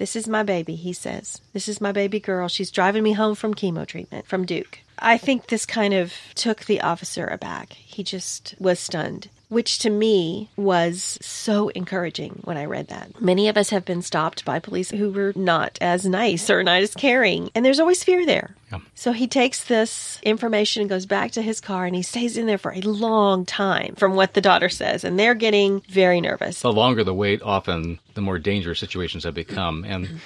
This 0.00 0.16
is 0.16 0.26
my 0.26 0.42
baby, 0.42 0.76
he 0.76 0.94
says. 0.94 1.42
This 1.52 1.68
is 1.68 1.78
my 1.78 1.92
baby 1.92 2.20
girl. 2.20 2.48
She's 2.48 2.70
driving 2.70 3.02
me 3.02 3.12
home 3.12 3.34
from 3.34 3.52
chemo 3.52 3.86
treatment 3.86 4.26
from 4.26 4.46
Duke. 4.46 4.78
I 4.98 5.18
think 5.18 5.48
this 5.48 5.66
kind 5.66 5.92
of 5.92 6.14
took 6.34 6.64
the 6.64 6.80
officer 6.80 7.26
aback. 7.26 7.74
He 7.74 8.02
just 8.02 8.54
was 8.58 8.80
stunned 8.80 9.28
which 9.50 9.80
to 9.80 9.90
me 9.90 10.48
was 10.56 11.18
so 11.20 11.68
encouraging 11.70 12.40
when 12.44 12.56
I 12.56 12.64
read 12.64 12.88
that. 12.88 13.20
Many 13.20 13.48
of 13.48 13.56
us 13.56 13.70
have 13.70 13.84
been 13.84 14.00
stopped 14.00 14.44
by 14.44 14.58
police 14.58 14.90
who 14.90 15.10
were 15.10 15.32
not 15.36 15.76
as 15.80 16.06
nice 16.06 16.48
or 16.48 16.62
not 16.62 16.80
as 16.80 16.94
caring, 16.94 17.50
and 17.54 17.64
there's 17.64 17.80
always 17.80 18.02
fear 18.02 18.24
there. 18.24 18.54
Yeah. 18.72 18.78
So 18.94 19.12
he 19.12 19.26
takes 19.26 19.64
this 19.64 20.20
information 20.22 20.80
and 20.80 20.88
goes 20.88 21.04
back 21.04 21.32
to 21.32 21.42
his 21.42 21.60
car 21.60 21.84
and 21.84 21.96
he 21.96 22.02
stays 22.02 22.36
in 22.36 22.46
there 22.46 22.56
for 22.56 22.72
a 22.72 22.80
long 22.80 23.44
time 23.44 23.96
from 23.96 24.14
what 24.14 24.34
the 24.34 24.40
daughter 24.40 24.68
says, 24.68 25.04
and 25.04 25.18
they're 25.18 25.34
getting 25.34 25.80
very 25.82 26.20
nervous. 26.20 26.62
The 26.62 26.72
longer 26.72 27.02
the 27.04 27.12
wait, 27.12 27.42
often 27.42 27.98
the 28.14 28.20
more 28.20 28.38
dangerous 28.38 28.78
situations 28.78 29.24
have 29.24 29.34
become. 29.34 29.84
And 29.84 30.20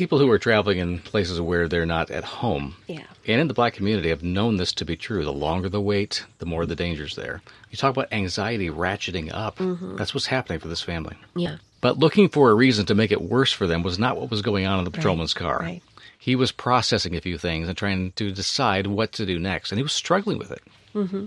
people 0.00 0.18
who 0.18 0.30
are 0.30 0.38
traveling 0.38 0.78
in 0.78 0.98
places 0.98 1.38
where 1.42 1.68
they're 1.68 1.84
not 1.84 2.10
at 2.10 2.24
home. 2.24 2.74
Yeah. 2.86 3.04
And 3.26 3.38
in 3.38 3.48
the 3.48 3.54
black 3.54 3.74
community 3.74 4.08
have 4.08 4.22
known 4.22 4.56
this 4.56 4.72
to 4.72 4.86
be 4.86 4.96
true. 4.96 5.26
The 5.26 5.30
longer 5.30 5.68
the 5.68 5.78
wait, 5.78 6.24
the 6.38 6.46
more 6.46 6.64
the 6.64 6.74
dangers 6.74 7.16
there. 7.16 7.42
You 7.70 7.76
talk 7.76 7.94
about 7.94 8.10
anxiety 8.10 8.70
ratcheting 8.70 9.30
up. 9.30 9.58
Mm-hmm. 9.58 9.96
That's 9.96 10.14
what's 10.14 10.24
happening 10.24 10.58
for 10.58 10.68
this 10.68 10.80
family. 10.80 11.18
Yeah. 11.36 11.56
But 11.82 11.98
looking 11.98 12.30
for 12.30 12.50
a 12.50 12.54
reason 12.54 12.86
to 12.86 12.94
make 12.94 13.12
it 13.12 13.20
worse 13.20 13.52
for 13.52 13.66
them 13.66 13.82
was 13.82 13.98
not 13.98 14.18
what 14.18 14.30
was 14.30 14.40
going 14.40 14.66
on 14.66 14.78
in 14.78 14.86
the 14.86 14.90
patrolman's 14.90 15.36
right. 15.36 15.42
car. 15.42 15.58
Right. 15.58 15.82
He 16.18 16.34
was 16.34 16.50
processing 16.50 17.14
a 17.14 17.20
few 17.20 17.36
things 17.36 17.68
and 17.68 17.76
trying 17.76 18.12
to 18.12 18.30
decide 18.30 18.86
what 18.86 19.12
to 19.12 19.26
do 19.26 19.38
next, 19.38 19.70
and 19.70 19.78
he 19.78 19.82
was 19.82 19.92
struggling 19.92 20.38
with 20.38 20.50
it. 20.50 20.62
Mm-hmm. 20.94 21.26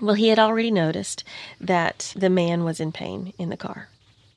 Well, 0.00 0.14
he 0.14 0.28
had 0.28 0.38
already 0.38 0.70
noticed 0.70 1.22
that 1.60 2.14
the 2.16 2.30
man 2.30 2.64
was 2.64 2.80
in 2.80 2.92
pain 2.92 3.34
in 3.38 3.50
the 3.50 3.56
car 3.58 3.90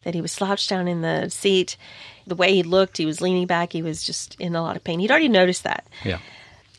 that 0.10 0.16
he 0.16 0.22
was 0.22 0.32
slouched 0.32 0.70
down 0.70 0.88
in 0.88 1.02
the 1.02 1.30
seat. 1.30 1.78
The 2.26 2.34
way 2.34 2.52
he 2.52 2.64
looked, 2.64 2.98
he 2.98 3.06
was 3.06 3.22
leaning 3.22 3.46
back. 3.46 3.74
He 3.74 3.84
was 3.84 4.04
just 4.04 4.36
in 4.40 4.56
a 4.56 4.64
lot 4.64 4.76
of 4.76 4.84
pain. 4.84 5.00
He'd 5.00 5.12
already 5.12 5.30
noticed 5.30 5.64
that. 5.66 5.86
Yeah. 6.04 6.18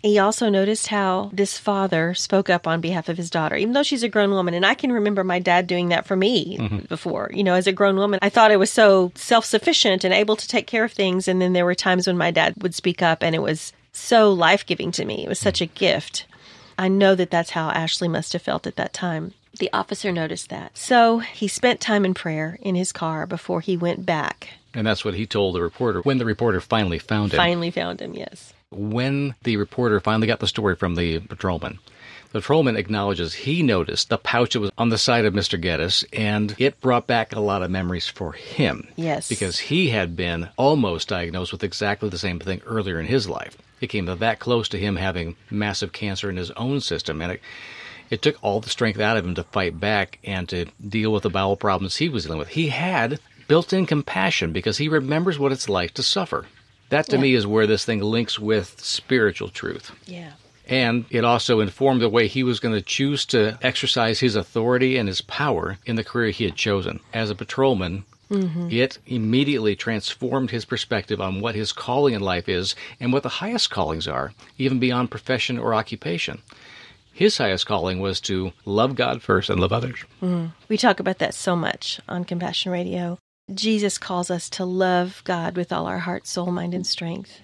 He 0.02 0.18
also 0.18 0.48
noticed 0.48 0.88
how 0.88 1.30
this 1.32 1.58
father 1.58 2.14
spoke 2.14 2.50
up 2.50 2.66
on 2.66 2.80
behalf 2.80 3.08
of 3.08 3.16
his 3.16 3.30
daughter, 3.30 3.54
even 3.54 3.72
though 3.72 3.84
she's 3.84 4.02
a 4.02 4.08
grown 4.08 4.30
woman. 4.30 4.54
And 4.54 4.66
I 4.66 4.74
can 4.74 4.90
remember 4.90 5.22
my 5.22 5.38
dad 5.38 5.68
doing 5.68 5.90
that 5.90 6.06
for 6.06 6.16
me 6.16 6.56
mm-hmm. 6.58 6.78
before. 6.88 7.30
You 7.32 7.44
know, 7.44 7.54
as 7.54 7.68
a 7.68 7.72
grown 7.72 7.96
woman, 7.96 8.18
I 8.20 8.30
thought 8.30 8.50
I 8.50 8.56
was 8.56 8.70
so 8.70 9.12
self 9.14 9.44
sufficient 9.44 10.02
and 10.02 10.12
able 10.12 10.36
to 10.36 10.48
take 10.48 10.66
care 10.66 10.82
of 10.82 10.92
things. 10.92 11.28
And 11.28 11.40
then 11.40 11.52
there 11.52 11.66
were 11.66 11.74
times 11.76 12.08
when 12.08 12.18
my 12.18 12.32
dad 12.32 12.54
would 12.62 12.74
speak 12.74 13.02
up, 13.02 13.22
and 13.22 13.34
it 13.34 13.42
was 13.42 13.72
so 13.92 14.32
life 14.32 14.66
giving 14.66 14.90
to 14.92 15.04
me. 15.04 15.24
It 15.24 15.28
was 15.28 15.38
such 15.38 15.60
a 15.60 15.66
gift. 15.66 16.26
I 16.78 16.88
know 16.88 17.14
that 17.14 17.30
that's 17.30 17.50
how 17.50 17.68
Ashley 17.68 18.08
must 18.08 18.32
have 18.32 18.42
felt 18.42 18.66
at 18.66 18.76
that 18.76 18.94
time. 18.94 19.34
The 19.60 19.70
officer 19.74 20.10
noticed 20.10 20.48
that. 20.48 20.76
So 20.76 21.18
he 21.18 21.46
spent 21.46 21.80
time 21.80 22.06
in 22.06 22.14
prayer 22.14 22.58
in 22.62 22.74
his 22.74 22.92
car 22.92 23.26
before 23.26 23.60
he 23.60 23.76
went 23.76 24.06
back. 24.06 24.48
And 24.72 24.86
that's 24.86 25.04
what 25.04 25.12
he 25.12 25.26
told 25.26 25.54
the 25.54 25.60
reporter 25.60 26.00
when 26.00 26.16
the 26.16 26.24
reporter 26.24 26.62
finally 26.62 26.98
found 26.98 27.32
him. 27.32 27.36
Finally 27.36 27.70
found 27.70 28.00
him, 28.00 28.14
yes. 28.14 28.54
When 28.70 29.34
the 29.42 29.58
reporter 29.58 30.00
finally 30.00 30.26
got 30.26 30.40
the 30.40 30.48
story 30.48 30.76
from 30.76 30.94
the 30.94 31.18
patrolman, 31.18 31.78
the 32.32 32.40
patrolman 32.40 32.76
acknowledges 32.76 33.34
he 33.34 33.62
noticed 33.62 34.08
the 34.08 34.16
pouch 34.16 34.54
that 34.54 34.60
was 34.60 34.70
on 34.78 34.88
the 34.88 34.96
side 34.96 35.26
of 35.26 35.34
Mr. 35.34 35.60
Geddes, 35.60 36.06
and 36.10 36.54
it 36.56 36.80
brought 36.80 37.06
back 37.06 37.34
a 37.34 37.40
lot 37.40 37.62
of 37.62 37.70
memories 37.70 38.08
for 38.08 38.32
him. 38.32 38.88
Yes. 38.96 39.28
Because 39.28 39.58
he 39.58 39.90
had 39.90 40.16
been 40.16 40.48
almost 40.56 41.08
diagnosed 41.08 41.52
with 41.52 41.64
exactly 41.64 42.08
the 42.08 42.16
same 42.16 42.38
thing 42.38 42.62
earlier 42.64 42.98
in 42.98 43.06
his 43.06 43.28
life. 43.28 43.58
It 43.82 43.88
came 43.88 44.06
that 44.06 44.38
close 44.38 44.70
to 44.70 44.78
him 44.78 44.96
having 44.96 45.36
massive 45.50 45.92
cancer 45.92 46.30
in 46.30 46.38
his 46.38 46.50
own 46.52 46.80
system, 46.80 47.20
and 47.20 47.32
it 47.32 47.42
It 48.10 48.22
took 48.22 48.36
all 48.42 48.60
the 48.60 48.68
strength 48.68 49.00
out 49.00 49.16
of 49.16 49.24
him 49.24 49.34
to 49.36 49.44
fight 49.44 49.78
back 49.78 50.18
and 50.24 50.48
to 50.48 50.66
deal 50.86 51.12
with 51.12 51.22
the 51.22 51.30
bowel 51.30 51.56
problems 51.56 51.96
he 51.96 52.08
was 52.08 52.24
dealing 52.24 52.38
with. 52.38 52.48
He 52.48 52.68
had 52.68 53.20
built 53.48 53.72
in 53.72 53.86
compassion 53.86 54.52
because 54.52 54.78
he 54.78 54.88
remembers 54.88 55.38
what 55.38 55.52
it's 55.52 55.68
like 55.68 55.94
to 55.94 56.02
suffer. 56.02 56.46
That 56.90 57.06
to 57.06 57.16
Yeah. 57.16 57.22
me 57.22 57.34
is 57.34 57.46
where 57.46 57.66
this 57.66 57.84
thing 57.84 58.00
links 58.00 58.38
with 58.38 58.80
spiritual 58.80 59.48
truth. 59.48 59.92
Yeah. 60.06 60.32
And 60.68 61.04
it 61.10 61.24
also 61.24 61.60
informed 61.60 62.00
the 62.00 62.08
way 62.08 62.28
he 62.28 62.44
was 62.44 62.60
going 62.60 62.74
to 62.74 62.82
choose 62.82 63.24
to 63.26 63.58
exercise 63.62 64.20
his 64.20 64.36
authority 64.36 64.96
and 64.96 65.08
his 65.08 65.20
power 65.20 65.78
in 65.84 65.96
the 65.96 66.04
career 66.04 66.30
he 66.30 66.44
had 66.44 66.54
chosen. 66.54 67.00
As 67.12 67.28
a 67.28 67.34
patrolman, 67.34 68.04
mm-hmm. 68.30 68.68
it 68.70 68.98
immediately 69.06 69.74
transformed 69.74 70.52
his 70.52 70.64
perspective 70.64 71.20
on 71.20 71.40
what 71.40 71.56
his 71.56 71.72
calling 71.72 72.14
in 72.14 72.20
life 72.20 72.48
is 72.48 72.76
and 73.00 73.12
what 73.12 73.24
the 73.24 73.28
highest 73.28 73.70
callings 73.70 74.06
are, 74.06 74.32
even 74.58 74.78
beyond 74.78 75.10
profession 75.10 75.58
or 75.58 75.74
occupation. 75.74 76.40
His 77.20 77.36
highest 77.36 77.66
calling 77.66 78.00
was 78.00 78.18
to 78.22 78.54
love 78.64 78.94
God 78.94 79.20
first 79.20 79.50
and 79.50 79.60
love 79.60 79.74
others. 79.74 79.98
Mm-hmm. 80.22 80.46
We 80.68 80.78
talk 80.78 81.00
about 81.00 81.18
that 81.18 81.34
so 81.34 81.54
much 81.54 82.00
on 82.08 82.24
Compassion 82.24 82.72
Radio. 82.72 83.18
Jesus 83.52 83.98
calls 83.98 84.30
us 84.30 84.48
to 84.48 84.64
love 84.64 85.20
God 85.24 85.54
with 85.54 85.70
all 85.70 85.86
our 85.86 85.98
heart, 85.98 86.26
soul, 86.26 86.50
mind, 86.50 86.72
and 86.72 86.86
strength, 86.86 87.42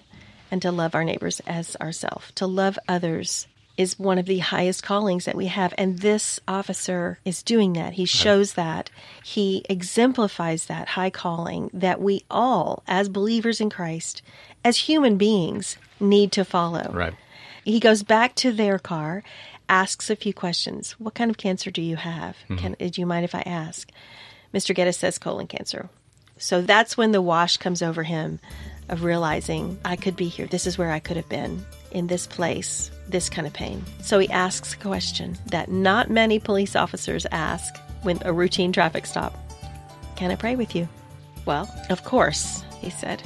and 0.49 0.63
to 0.63 0.71
love 0.71 0.95
our 0.95 1.03
neighbors 1.03 1.41
as 1.45 1.75
ourselves. 1.75 2.31
To 2.37 2.47
love 2.47 2.79
others 2.87 3.45
is 3.77 3.99
one 3.99 4.17
of 4.17 4.25
the 4.25 4.39
highest 4.39 4.81
callings 4.81 5.25
that 5.25 5.35
we 5.35 5.45
have. 5.45 5.75
And 5.77 5.99
this 5.99 6.39
officer 6.47 7.19
is 7.23 7.43
doing 7.43 7.73
that. 7.73 7.93
He 7.93 8.05
shows 8.05 8.53
that. 8.53 8.89
He 9.23 9.63
exemplifies 9.69 10.65
that 10.65 10.87
high 10.87 11.11
calling 11.11 11.69
that 11.71 12.01
we 12.01 12.23
all, 12.31 12.81
as 12.87 13.09
believers 13.09 13.61
in 13.61 13.69
Christ, 13.69 14.23
as 14.65 14.77
human 14.77 15.17
beings, 15.17 15.77
need 15.99 16.31
to 16.31 16.43
follow. 16.43 16.89
Right. 16.91 17.13
He 17.63 17.79
goes 17.81 18.01
back 18.01 18.33
to 18.35 18.53
their 18.53 18.79
car, 18.79 19.23
asks 19.69 20.09
a 20.09 20.15
few 20.15 20.33
questions. 20.33 20.91
What 20.93 21.13
kind 21.13 21.29
of 21.29 21.37
cancer 21.37 21.71
do 21.71 21.81
you 21.81 21.95
have? 21.95 22.35
Mm-hmm. 22.49 22.57
Can, 22.57 22.89
do 22.89 23.01
you 23.01 23.05
mind 23.05 23.25
if 23.25 23.35
I 23.35 23.41
ask? 23.41 23.89
Mr. 24.53 24.73
Geddes 24.73 24.97
says 24.97 25.17
colon 25.17 25.47
cancer. 25.47 25.89
So 26.37 26.61
that's 26.61 26.97
when 26.97 27.11
the 27.11 27.21
wash 27.21 27.57
comes 27.57 27.81
over 27.81 28.03
him 28.03 28.39
of 28.89 29.03
realizing 29.03 29.79
I 29.83 29.95
could 29.95 30.15
be 30.15 30.27
here. 30.27 30.47
This 30.47 30.67
is 30.67 30.77
where 30.77 30.91
I 30.91 30.99
could 30.99 31.17
have 31.17 31.27
been 31.29 31.65
in 31.91 32.07
this 32.07 32.27
place, 32.27 32.91
this 33.07 33.29
kind 33.29 33.47
of 33.47 33.53
pain. 33.53 33.83
So 34.01 34.19
he 34.19 34.29
asks 34.29 34.73
a 34.73 34.77
question 34.77 35.37
that 35.47 35.69
not 35.69 36.09
many 36.09 36.39
police 36.39 36.75
officers 36.75 37.25
ask 37.31 37.75
when 38.03 38.19
a 38.23 38.31
routine 38.31 38.71
traffic 38.71 39.05
stop. 39.05 39.35
Can 40.15 40.31
I 40.31 40.35
pray 40.35 40.55
with 40.55 40.75
you? 40.75 40.87
Well, 41.45 41.69
of 41.89 42.03
course, 42.03 42.63
he 42.79 42.89
said. 42.89 43.21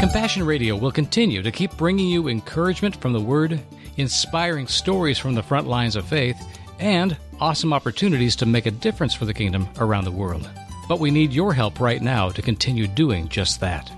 Compassion 0.00 0.46
Radio 0.46 0.76
will 0.76 0.92
continue 0.92 1.42
to 1.42 1.50
keep 1.50 1.76
bringing 1.76 2.06
you 2.06 2.28
encouragement 2.28 2.94
from 2.94 3.12
the 3.12 3.20
Word, 3.20 3.58
inspiring 3.96 4.68
stories 4.68 5.18
from 5.18 5.34
the 5.34 5.42
front 5.42 5.66
lines 5.66 5.96
of 5.96 6.06
faith, 6.06 6.36
and 6.78 7.16
awesome 7.40 7.72
opportunities 7.72 8.36
to 8.36 8.46
make 8.46 8.66
a 8.66 8.70
difference 8.70 9.12
for 9.12 9.24
the 9.24 9.34
kingdom 9.34 9.68
around 9.78 10.04
the 10.04 10.12
world. 10.12 10.48
But 10.88 11.00
we 11.00 11.10
need 11.10 11.32
your 11.32 11.52
help 11.52 11.80
right 11.80 12.00
now 12.00 12.28
to 12.28 12.40
continue 12.40 12.86
doing 12.86 13.28
just 13.28 13.58
that. 13.58 13.90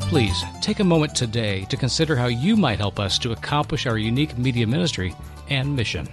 Please 0.00 0.42
take 0.62 0.80
a 0.80 0.84
moment 0.84 1.14
today 1.14 1.66
to 1.66 1.76
consider 1.76 2.16
how 2.16 2.28
you 2.28 2.56
might 2.56 2.78
help 2.78 2.98
us 2.98 3.18
to 3.18 3.32
accomplish 3.32 3.86
our 3.86 3.98
unique 3.98 4.38
media 4.38 4.66
ministry 4.66 5.14
and 5.50 5.76
mission. 5.76 6.08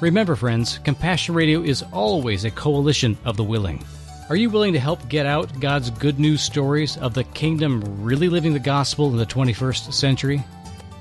Remember, 0.00 0.34
friends, 0.34 0.78
Compassion 0.78 1.36
Radio 1.36 1.62
is 1.62 1.84
always 1.92 2.44
a 2.44 2.50
coalition 2.50 3.16
of 3.24 3.36
the 3.36 3.44
willing. 3.44 3.84
Are 4.30 4.36
you 4.36 4.48
willing 4.48 4.74
to 4.74 4.78
help 4.78 5.08
get 5.08 5.26
out 5.26 5.58
God's 5.58 5.90
good 5.90 6.20
news 6.20 6.40
stories 6.40 6.96
of 6.98 7.14
the 7.14 7.24
kingdom 7.24 7.82
really 8.00 8.28
living 8.28 8.52
the 8.52 8.60
gospel 8.60 9.10
in 9.10 9.16
the 9.16 9.26
21st 9.26 9.92
century? 9.92 10.44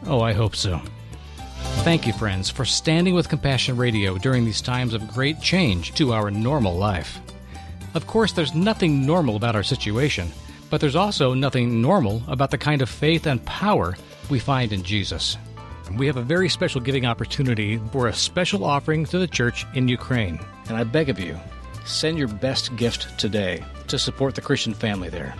Oh, 0.08 0.20
I 0.20 0.34
hope 0.34 0.56
so. 0.56 0.82
Thank 1.84 2.08
you, 2.08 2.14
friends, 2.14 2.50
for 2.50 2.66
standing 2.66 3.14
with 3.14 3.30
Compassion 3.30 3.78
Radio 3.78 4.18
during 4.18 4.46
these 4.46 4.62
times 4.62 4.96
of 4.96 5.08
great 5.14 5.40
change 5.42 5.94
to 5.94 6.12
our 6.12 6.32
normal 6.32 6.76
life. 6.76 7.20
Of 7.94 8.08
course, 8.08 8.32
there's 8.32 8.56
nothing 8.56 9.06
normal 9.06 9.36
about 9.36 9.56
our 9.56 9.62
situation, 9.62 10.32
but 10.72 10.82
there's 10.82 10.96
also 10.96 11.36
nothing 11.36 11.84
normal 11.84 12.24
about 12.28 12.50
the 12.50 12.58
kind 12.58 12.82
of 12.82 12.90
faith 12.90 13.28
and 13.28 13.46
power 13.46 13.96
we 14.32 14.40
find 14.40 14.74
in 14.74 14.82
Jesus. 14.82 15.38
We 15.96 16.08
have 16.08 16.18
a 16.18 16.24
very 16.24 16.50
special 16.50 16.82
giving 16.82 17.06
opportunity 17.06 17.78
for 17.92 18.08
a 18.08 18.14
special 18.14 18.64
offering 18.64 19.06
to 19.06 19.20
the 19.20 19.28
church 19.28 19.68
in 19.76 19.88
Ukraine. 19.88 20.40
And 20.68 20.76
I 20.76 20.84
beg 20.84 21.10
of 21.10 21.20
you, 21.20 21.40
send 21.86 22.18
your 22.18 22.28
best 22.28 22.76
gift 22.76 23.18
today 23.18 23.64
to 23.88 24.00
support 24.00 24.36
the 24.36 24.42
Christian 24.42 24.74
family 24.74 25.10
there. 25.10 25.36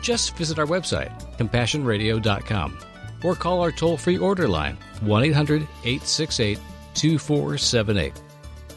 Just 0.00 0.36
visit 0.36 0.58
our 0.58 0.66
website, 0.66 1.10
compassionradio.com, 1.38 2.78
or 3.22 3.34
call 3.34 3.60
our 3.60 3.72
toll 3.72 3.96
free 3.96 4.18
order 4.18 4.48
line, 4.48 4.76
1 5.00 5.24
800 5.24 5.62
868 5.84 6.58
2478. 6.94 8.12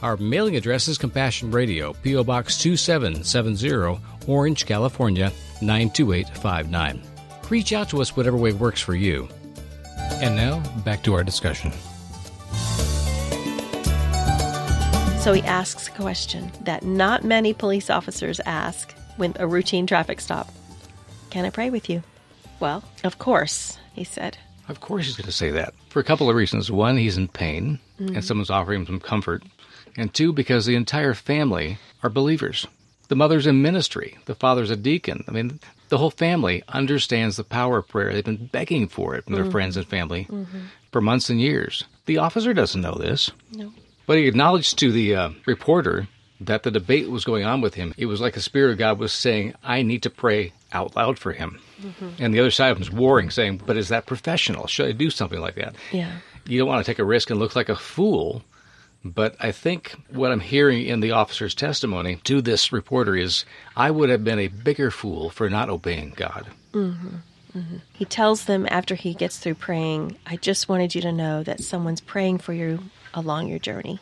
Our 0.01 0.17
mailing 0.17 0.55
address 0.55 0.87
is 0.87 0.97
Compassion 0.97 1.51
Radio, 1.51 1.93
P.O. 1.93 2.23
Box 2.23 2.57
2770, 2.57 4.01
Orange, 4.27 4.65
California 4.65 5.31
92859. 5.61 7.03
Reach 7.49 7.73
out 7.73 7.89
to 7.89 8.01
us 8.01 8.15
whatever 8.15 8.37
way 8.37 8.53
works 8.53 8.81
for 8.81 8.95
you. 8.95 9.29
And 10.13 10.35
now, 10.35 10.59
back 10.83 11.03
to 11.03 11.13
our 11.13 11.23
discussion. 11.23 11.71
So 15.21 15.33
he 15.33 15.43
asks 15.43 15.87
a 15.87 15.91
question 15.91 16.51
that 16.61 16.81
not 16.81 17.23
many 17.23 17.53
police 17.53 17.91
officers 17.91 18.39
ask 18.47 18.91
when 19.17 19.35
a 19.37 19.45
routine 19.45 19.85
traffic 19.85 20.19
stop. 20.19 20.51
Can 21.29 21.45
I 21.45 21.51
pray 21.51 21.69
with 21.69 21.91
you? 21.91 22.01
Well, 22.59 22.83
of 23.03 23.19
course, 23.19 23.77
he 23.93 24.03
said. 24.03 24.39
Of 24.67 24.79
course, 24.79 25.05
he's 25.05 25.15
going 25.15 25.27
to 25.27 25.31
say 25.31 25.51
that 25.51 25.75
for 25.89 25.99
a 25.99 26.03
couple 26.03 26.27
of 26.27 26.35
reasons. 26.35 26.71
One, 26.71 26.97
he's 26.97 27.17
in 27.17 27.27
pain, 27.27 27.79
and 27.99 28.09
mm-hmm. 28.09 28.19
someone's 28.21 28.49
offering 28.49 28.79
him 28.79 28.87
some 28.87 28.99
comfort. 28.99 29.43
And 29.95 30.11
two, 30.11 30.33
because 30.33 30.65
the 30.65 30.73
entire 30.73 31.13
family 31.13 31.77
are 32.01 32.09
believers. 32.09 32.65
The 33.09 33.15
mother's 33.15 33.45
in 33.45 33.61
ministry, 33.61 34.17
the 34.25 34.33
father's 34.33 34.71
a 34.71 34.75
deacon. 34.75 35.23
I 35.27 35.31
mean, 35.31 35.59
the 35.89 35.99
whole 35.99 36.09
family 36.09 36.63
understands 36.67 37.37
the 37.37 37.43
power 37.43 37.77
of 37.77 37.87
prayer. 37.87 38.11
They've 38.11 38.25
been 38.25 38.47
begging 38.47 38.87
for 38.87 39.13
it 39.13 39.25
from 39.25 39.35
their 39.35 39.43
mm-hmm. 39.43 39.51
friends 39.51 39.77
and 39.77 39.85
family 39.85 40.25
mm-hmm. 40.31 40.61
for 40.91 40.99
months 40.99 41.29
and 41.29 41.39
years. 41.39 41.83
The 42.07 42.17
officer 42.17 42.55
doesn't 42.55 42.81
know 42.81 42.95
this. 42.95 43.29
No. 43.51 43.71
But 44.05 44.17
he 44.17 44.27
acknowledged 44.27 44.79
to 44.79 44.91
the 44.91 45.15
uh, 45.15 45.29
reporter 45.45 46.07
that 46.41 46.63
the 46.63 46.71
debate 46.71 47.09
was 47.09 47.23
going 47.23 47.45
on 47.45 47.61
with 47.61 47.75
him. 47.75 47.93
It 47.97 48.07
was 48.07 48.19
like 48.19 48.33
the 48.33 48.41
Spirit 48.41 48.71
of 48.71 48.77
God 48.77 48.99
was 48.99 49.13
saying, 49.13 49.53
I 49.63 49.83
need 49.83 50.03
to 50.03 50.09
pray 50.09 50.53
out 50.73 50.95
loud 50.95 51.19
for 51.19 51.33
him. 51.33 51.59
Mm-hmm. 51.81 52.09
And 52.19 52.33
the 52.33 52.39
other 52.39 52.51
side 52.51 52.71
of 52.71 52.77
him 52.77 52.81
was 52.81 52.91
warring, 52.91 53.29
saying, 53.29 53.61
But 53.65 53.77
is 53.77 53.89
that 53.89 54.07
professional? 54.07 54.67
Should 54.67 54.87
I 54.87 54.91
do 54.91 55.09
something 55.09 55.39
like 55.39 55.55
that? 55.55 55.75
Yeah. 55.91 56.17
You 56.45 56.59
don't 56.59 56.67
want 56.67 56.83
to 56.83 56.91
take 56.91 56.99
a 56.99 57.05
risk 57.05 57.29
and 57.29 57.39
look 57.39 57.55
like 57.55 57.69
a 57.69 57.75
fool. 57.75 58.43
But 59.03 59.35
I 59.39 59.51
think 59.51 59.95
what 60.11 60.31
I'm 60.31 60.39
hearing 60.39 60.85
in 60.85 60.99
the 60.99 61.11
officer's 61.11 61.55
testimony 61.55 62.17
to 62.23 62.41
this 62.41 62.71
reporter 62.71 63.15
is, 63.15 63.45
I 63.75 63.89
would 63.89 64.09
have 64.09 64.23
been 64.23 64.39
a 64.39 64.47
bigger 64.47 64.91
fool 64.91 65.29
for 65.29 65.49
not 65.49 65.69
obeying 65.69 66.13
God. 66.15 66.47
Mm-hmm. 66.73 67.17
Mm-hmm. 67.57 67.77
He 67.93 68.05
tells 68.05 68.45
them 68.45 68.67
after 68.69 68.95
he 68.95 69.13
gets 69.13 69.37
through 69.37 69.55
praying, 69.55 70.17
I 70.25 70.37
just 70.37 70.69
wanted 70.69 70.95
you 70.95 71.01
to 71.01 71.11
know 71.11 71.43
that 71.43 71.63
someone's 71.63 71.99
praying 71.99 72.39
for 72.39 72.53
you 72.53 72.79
along 73.13 73.47
your 73.47 73.59
journey. 73.59 73.99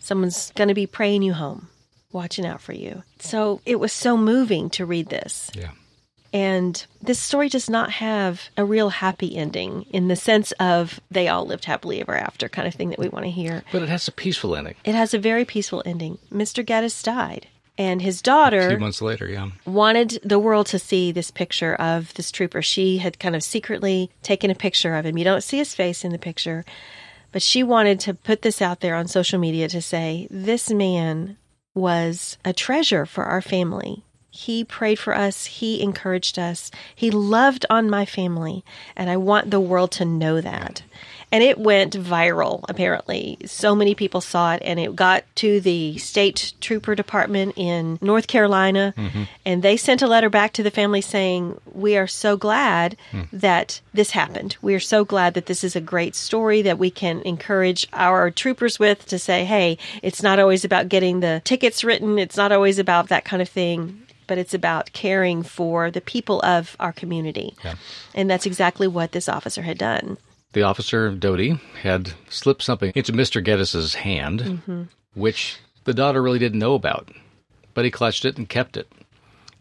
Someone's 0.00 0.52
going 0.52 0.68
to 0.68 0.74
be 0.74 0.86
praying 0.86 1.22
you 1.22 1.34
home, 1.34 1.68
watching 2.12 2.46
out 2.46 2.60
for 2.60 2.72
you. 2.72 3.02
So 3.18 3.60
it 3.66 3.78
was 3.78 3.92
so 3.92 4.16
moving 4.16 4.70
to 4.70 4.86
read 4.86 5.08
this. 5.10 5.50
Yeah. 5.54 5.70
And 6.32 6.84
this 7.00 7.18
story 7.18 7.48
does 7.48 7.70
not 7.70 7.90
have 7.90 8.48
a 8.56 8.64
real 8.64 8.90
happy 8.90 9.36
ending 9.36 9.86
in 9.90 10.08
the 10.08 10.16
sense 10.16 10.52
of 10.52 11.00
they 11.10 11.28
all 11.28 11.46
lived 11.46 11.64
happily 11.64 12.00
ever 12.02 12.14
after 12.14 12.48
kind 12.48 12.68
of 12.68 12.74
thing 12.74 12.90
that 12.90 12.98
we 12.98 13.08
want 13.08 13.24
to 13.24 13.30
hear. 13.30 13.64
But 13.72 13.82
it 13.82 13.88
has 13.88 14.08
a 14.08 14.12
peaceful 14.12 14.54
ending. 14.54 14.74
It 14.84 14.94
has 14.94 15.14
a 15.14 15.18
very 15.18 15.44
peaceful 15.46 15.82
ending. 15.86 16.18
Mr. 16.30 16.64
Geddes 16.64 17.02
died, 17.02 17.46
and 17.78 18.02
his 18.02 18.20
daughter, 18.20 18.60
A 18.66 18.68
few 18.70 18.78
months 18.78 19.00
later, 19.00 19.26
yeah. 19.26 19.48
wanted 19.64 20.20
the 20.22 20.38
world 20.38 20.66
to 20.66 20.78
see 20.78 21.12
this 21.12 21.30
picture 21.30 21.74
of 21.76 22.12
this 22.14 22.30
trooper. 22.30 22.60
She 22.60 22.98
had 22.98 23.18
kind 23.18 23.34
of 23.34 23.42
secretly 23.42 24.10
taken 24.22 24.50
a 24.50 24.54
picture 24.54 24.96
of 24.96 25.06
him. 25.06 25.16
You 25.16 25.24
don't 25.24 25.42
see 25.42 25.56
his 25.56 25.74
face 25.74 26.04
in 26.04 26.12
the 26.12 26.18
picture, 26.18 26.66
but 27.32 27.42
she 27.42 27.62
wanted 27.62 28.00
to 28.00 28.14
put 28.14 28.42
this 28.42 28.62
out 28.62 28.80
there 28.80 28.94
on 28.94 29.08
social 29.08 29.38
media 29.38 29.68
to 29.68 29.82
say, 29.82 30.26
This 30.30 30.70
man 30.70 31.36
was 31.74 32.38
a 32.44 32.52
treasure 32.52 33.06
for 33.06 33.24
our 33.24 33.42
family. 33.42 34.02
He 34.30 34.62
prayed 34.62 34.98
for 34.98 35.16
us. 35.16 35.46
He 35.46 35.82
encouraged 35.82 36.38
us. 36.38 36.70
He 36.94 37.10
loved 37.10 37.66
on 37.70 37.90
my 37.90 38.04
family. 38.04 38.64
And 38.94 39.10
I 39.10 39.16
want 39.16 39.50
the 39.50 39.60
world 39.60 39.90
to 39.92 40.04
know 40.04 40.40
that. 40.40 40.82
And 41.30 41.42
it 41.42 41.58
went 41.58 41.94
viral, 41.94 42.64
apparently. 42.68 43.36
So 43.44 43.74
many 43.74 43.94
people 43.94 44.20
saw 44.20 44.54
it, 44.54 44.62
and 44.64 44.80
it 44.80 44.96
got 44.96 45.24
to 45.36 45.60
the 45.60 45.98
state 45.98 46.54
trooper 46.60 46.94
department 46.94 47.54
in 47.56 47.98
North 48.00 48.26
Carolina. 48.26 48.94
Mm-hmm. 48.96 49.22
And 49.44 49.62
they 49.62 49.76
sent 49.76 50.00
a 50.00 50.06
letter 50.06 50.30
back 50.30 50.54
to 50.54 50.62
the 50.62 50.70
family 50.70 51.02
saying, 51.02 51.60
We 51.66 51.96
are 51.96 52.06
so 52.06 52.36
glad 52.36 52.96
hmm. 53.10 53.22
that 53.32 53.80
this 53.92 54.10
happened. 54.10 54.56
We 54.62 54.74
are 54.74 54.80
so 54.80 55.04
glad 55.04 55.34
that 55.34 55.46
this 55.46 55.64
is 55.64 55.76
a 55.76 55.80
great 55.80 56.14
story 56.14 56.62
that 56.62 56.78
we 56.78 56.90
can 56.90 57.20
encourage 57.22 57.86
our 57.92 58.30
troopers 58.30 58.78
with 58.78 59.04
to 59.06 59.18
say, 59.18 59.44
Hey, 59.44 59.76
it's 60.02 60.22
not 60.22 60.38
always 60.38 60.64
about 60.64 60.88
getting 60.88 61.20
the 61.20 61.42
tickets 61.44 61.84
written, 61.84 62.18
it's 62.18 62.36
not 62.36 62.52
always 62.52 62.78
about 62.78 63.08
that 63.08 63.24
kind 63.24 63.42
of 63.42 63.48
thing. 63.48 64.02
But 64.26 64.36
it's 64.36 64.52
about 64.52 64.92
caring 64.92 65.42
for 65.42 65.90
the 65.90 66.02
people 66.02 66.42
of 66.42 66.76
our 66.78 66.92
community. 66.92 67.56
Yeah. 67.64 67.76
And 68.14 68.28
that's 68.28 68.44
exactly 68.44 68.86
what 68.86 69.12
this 69.12 69.26
officer 69.26 69.62
had 69.62 69.78
done. 69.78 70.18
The 70.58 70.66
officer, 70.66 71.10
Doty, 71.10 71.60
had 71.82 72.14
slipped 72.28 72.62
something 72.62 72.90
into 72.94 73.12
Mr. 73.12 73.42
Geddes's 73.42 73.94
hand, 73.94 74.40
mm-hmm. 74.40 74.82
which 75.14 75.58
the 75.84 75.94
daughter 75.94 76.20
really 76.20 76.40
didn't 76.40 76.58
know 76.58 76.74
about, 76.74 77.10
but 77.74 77.84
he 77.84 77.90
clutched 77.92 78.24
it 78.24 78.36
and 78.36 78.48
kept 78.48 78.76
it. 78.76 78.90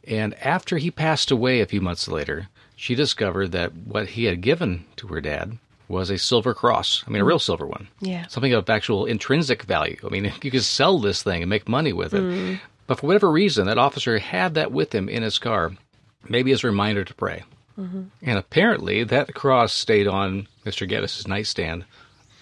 And 0.08 0.34
after 0.36 0.78
he 0.78 0.90
passed 0.90 1.30
away 1.30 1.62
a 1.62 1.68
few 1.68 1.82
months 1.82 2.08
later, 2.08 2.50
she 2.76 2.96
discovered 2.96 3.52
that 3.52 3.76
what 3.76 4.10
he 4.10 4.26
had 4.26 4.42
given 4.42 4.86
to 4.96 5.08
her 5.08 5.22
dad 5.22 5.60
was 5.88 6.10
a 6.10 6.18
silver 6.18 6.54
cross. 6.54 7.04
I 7.06 7.12
mean, 7.12 7.22
a 7.22 7.26
real 7.26 7.38
mm. 7.38 7.42
silver 7.42 7.68
one. 7.68 7.88
Yeah. 8.00 8.26
Something 8.28 8.54
of 8.54 8.70
actual 8.70 9.06
intrinsic 9.06 9.64
value. 9.64 9.98
I 10.04 10.10
mean, 10.10 10.34
you 10.42 10.52
could 10.52 10.64
sell 10.64 10.98
this 10.98 11.22
thing 11.22 11.44
and 11.44 11.50
make 11.50 11.70
money 11.70 11.94
with 11.94 12.14
it. 12.14 12.24
Mm. 12.24 12.60
But 12.88 13.00
for 13.00 13.08
whatever 13.08 13.30
reason, 13.30 13.68
that 13.68 13.78
officer 13.78 14.18
had 14.18 14.56
that 14.56 14.72
with 14.72 14.96
him 14.96 15.10
in 15.10 15.22
his 15.22 15.38
car, 15.38 15.74
maybe 16.28 16.52
as 16.52 16.64
a 16.64 16.68
reminder 16.68 17.04
to 17.04 17.14
pray. 17.14 17.44
Mm-hmm. 17.78 18.04
And 18.22 18.38
apparently, 18.38 19.04
that 19.04 19.34
cross 19.34 19.74
stayed 19.74 20.08
on 20.08 20.48
Mr. 20.66 20.88
Geddes' 20.88 21.28
nightstand 21.28 21.86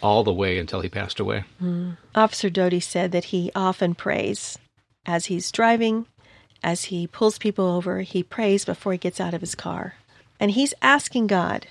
all 0.02 0.24
the 0.24 0.34
way 0.34 0.60
until 0.60 0.82
he 0.82 0.90
passed 0.90 1.20
away. 1.20 1.44
Mm. 1.62 1.98
Officer 2.14 2.50
Doty 2.50 2.80
said 2.80 3.12
that 3.12 3.26
he 3.26 3.52
often 3.56 3.96
prays 3.96 4.58
as 5.06 5.26
he's 5.26 5.52
driving, 5.52 6.06
as 6.64 6.86
he 6.86 7.08
pulls 7.08 7.38
people 7.38 7.66
over, 7.66 8.02
he 8.02 8.24
prays 8.24 8.66
before 8.66 8.92
he 8.92 8.98
gets 8.98 9.20
out 9.20 9.34
of 9.34 9.42
his 9.42 9.56
car. 9.56 9.96
And 10.40 10.52
he's 10.52 10.74
asking 10.82 11.28
God 11.28 11.68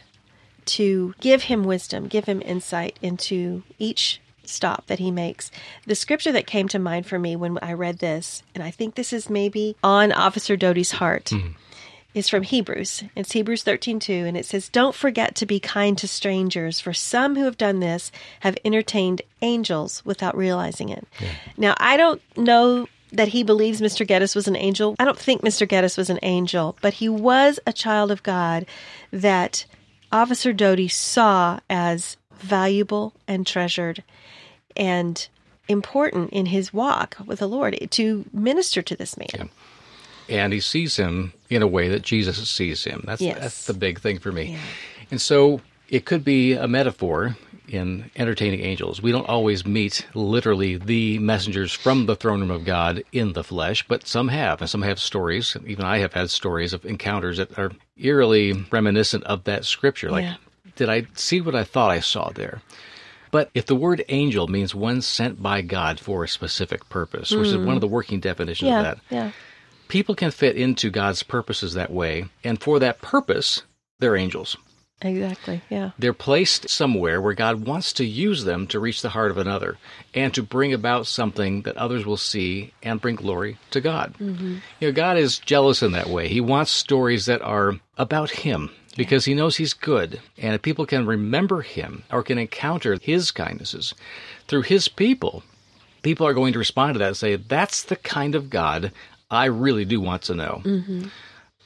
to 0.67 1.15
give 1.21 1.43
him 1.45 1.65
wisdom, 1.65 2.07
give 2.07 2.25
him 2.25 2.41
insight 2.45 2.99
into 3.03 3.63
each 3.79 4.21
stop 4.45 4.87
that 4.87 4.99
he 4.99 5.11
makes. 5.11 5.51
The 5.87 5.95
scripture 5.95 6.33
that 6.33 6.47
came 6.47 6.69
to 6.69 6.79
mind 6.79 7.07
for 7.07 7.19
me 7.19 7.37
when 7.37 7.59
I 7.61 7.73
read 7.73 7.99
this, 7.99 8.43
and 8.55 8.63
I 8.63 8.71
think 8.71 8.95
this 8.95 9.13
is 9.13 9.29
maybe 9.29 9.77
on 9.83 10.13
Officer 10.13 10.57
Doty's 10.57 10.93
heart. 10.93 11.27
Mm. 11.27 11.55
Is 12.15 12.29
from 12.29 12.45
Hebrews. 12.45 13.03
It's 13.17 13.33
Hebrews 13.33 13.65
13:2 13.65 14.25
and 14.25 14.37
it 14.37 14.47
says, 14.47 14.69
"Don't 14.69 14.95
forget 14.95 15.35
to 15.35 15.47
be 15.47 15.59
kind 15.59 15.99
to 15.99 16.07
strangers, 16.07 16.79
for 16.79 16.95
some 16.95 17.35
who 17.35 17.45
have 17.45 17.59
done 17.59 17.81
this 17.81 18.13
have 18.41 18.57
entertained 18.65 19.23
angels 19.43 20.01
without 20.05 20.37
realizing 20.37 20.91
it." 20.91 21.07
Now, 21.57 21.75
I 21.79 21.97
don't 21.97 22.23
know 22.37 22.87
that 23.11 23.29
he 23.29 23.43
believes 23.43 23.81
Mr. 23.81 24.07
Geddes 24.07 24.35
was 24.37 24.47
an 24.47 24.57
angel. 24.57 24.95
I 24.99 25.05
don't 25.05 25.19
think 25.19 25.43
Mr. 25.43 25.69
Geddes 25.69 25.97
was 25.97 26.09
an 26.09 26.21
angel, 26.23 26.77
but 26.81 26.95
he 26.95 27.09
was 27.09 27.59
a 27.67 27.73
child 27.73 28.11
of 28.13 28.23
God 28.23 28.67
that 29.13 29.65
Officer 30.13 30.53
Doty 30.53 30.89
saw 30.89 31.59
as 31.69 32.17
valuable 32.41 33.13
and 33.27 33.45
treasured 33.47 34.05
and 34.77 35.27
important 35.67 36.31
in 36.33 36.47
his 36.47 36.73
walk 36.73 37.17
with 37.25 37.39
the 37.41 37.49
Lord 37.49 37.77
to 37.91 38.25
minister 38.33 38.83
to 38.83 38.95
this 38.95 39.17
man. 39.17 39.51
and 40.29 40.53
he 40.53 40.61
sees 40.61 40.97
him 40.97 41.33
in 41.55 41.63
a 41.63 41.67
way 41.67 41.89
that 41.89 42.03
Jesus 42.03 42.49
sees 42.51 42.85
him. 42.85 43.05
That's 43.07 43.23
Yes. 43.23 43.39
that's 43.41 43.67
the 43.67 43.75
big 43.75 44.01
thing 44.01 44.19
for 44.19 44.33
me. 44.33 44.59
And 45.11 45.21
so 45.21 45.61
it 45.89 46.05
could 46.05 46.25
be 46.25 46.55
a 46.55 46.67
metaphor 46.67 47.37
in 47.69 48.11
entertaining 48.17 48.61
angels. 48.61 49.01
We 49.01 49.13
don't 49.13 49.29
always 49.29 49.65
meet 49.65 50.07
literally 50.15 50.77
the 50.77 51.19
messengers 51.19 51.73
from 51.73 52.07
the 52.07 52.17
throne 52.17 52.41
room 52.41 52.51
of 52.51 52.65
God 52.65 53.03
in 53.13 53.33
the 53.33 53.45
flesh, 53.45 53.87
but 53.89 54.07
some 54.07 54.29
have, 54.29 54.61
and 54.61 54.69
some 54.69 54.83
have 54.83 54.99
stories. 54.99 55.57
Even 55.67 55.85
I 55.85 55.99
have 55.99 56.13
had 56.13 56.31
stories 56.31 56.73
of 56.73 56.85
encounters 56.85 57.39
that 57.39 57.59
are 57.59 57.73
eerily 57.97 58.53
reminiscent 58.71 59.25
of 59.25 59.45
that 59.45 59.65
scripture. 59.65 60.11
Like, 60.11 60.25
Yeah. 60.25 60.37
did 60.77 60.89
I 60.89 61.07
see 61.15 61.41
what 61.41 61.55
I 61.55 61.65
thought 61.65 61.91
I 61.91 62.01
saw 62.01 62.31
there? 62.31 62.61
But 63.31 63.51
if 63.55 63.67
the 63.67 63.75
word 63.75 64.05
angel 64.09 64.47
means 64.47 64.75
one 64.75 65.01
sent 65.01 65.43
by 65.43 65.61
God 65.61 65.99
for 65.99 66.23
a 66.23 66.29
specific 66.29 66.89
purpose, 66.89 67.33
which 67.33 67.49
is 67.49 67.55
hmm. 67.55 67.67
one 67.67 67.75
of 67.75 67.81
the 67.81 67.89
working 67.89 68.21
definitions 68.21 68.69
Yeah, 68.69 68.79
of 68.79 68.85
that, 68.85 68.99
yeah. 69.11 69.31
People 69.89 70.15
can 70.15 70.31
fit 70.31 70.57
into 70.57 70.91
God's 70.91 71.23
purposes 71.23 71.75
that 71.75 71.93
way, 71.93 72.27
and 72.43 72.61
for 72.61 72.79
that 72.79 73.01
purpose, 73.01 73.63
they're 73.99 74.17
angels. 74.17 74.57
Exactly. 75.03 75.61
Yeah. 75.69 75.91
They're 75.99 76.15
placed 76.15 76.71
somewhere 76.71 77.21
where 77.21 77.35
God 77.35 77.67
wants 77.67 77.93
to 77.95 78.05
use 78.05 78.45
them 78.45 78.67
to 78.69 78.81
reach 78.81 79.03
the 79.03 79.11
heart 79.11 79.31
of 79.31 79.39
another 79.39 79.77
and 80.15 80.33
to 80.35 80.43
bring 80.43 80.73
about 80.73 81.07
something 81.07 81.63
that 81.63 81.77
others 81.77 82.07
will 82.07 82.17
see 82.17 82.73
and 82.83 83.01
bring 83.01 83.17
glory 83.17 83.59
to 83.73 83.81
God. 83.81 84.15
Mm-hmm. 84.19 84.57
You 84.81 84.89
know, 84.89 84.93
God 84.93 85.19
is 85.19 85.39
jealous 85.39 85.83
in 85.83 85.93
that 85.93 86.09
way. 86.09 86.29
He 86.29 86.41
wants 86.41 86.71
stories 86.71 87.27
that 87.27 87.43
are 87.43 87.75
about 87.99 88.31
Him 88.31 88.71
because 88.97 89.27
He 89.27 89.35
knows 89.35 89.57
He's 89.57 89.75
good. 89.75 90.21
And 90.39 90.55
if 90.55 90.63
people 90.63 90.87
can 90.87 91.07
remember 91.07 91.61
Him 91.61 92.05
or 92.11 92.23
can 92.23 92.39
encounter 92.39 92.97
His 93.01 93.31
kindnesses 93.31 93.95
through 94.49 94.63
His 94.63 94.89
people, 94.89 95.43
people 96.03 96.27
are 96.27 96.35
going 96.35 96.53
to 96.55 96.59
respond 96.59 96.95
to 96.95 96.99
that 97.01 97.09
and 97.09 97.17
say, 97.17 97.37
That's 97.37 97.83
the 97.83 97.97
kind 97.97 98.35
of 98.35 98.49
God 98.49 98.91
I 99.35 99.47
really 99.47 99.85
do 99.85 100.01
want 100.01 100.23
to 100.23 100.35
know. 100.35 100.63
Mm-hmm. 100.65 101.09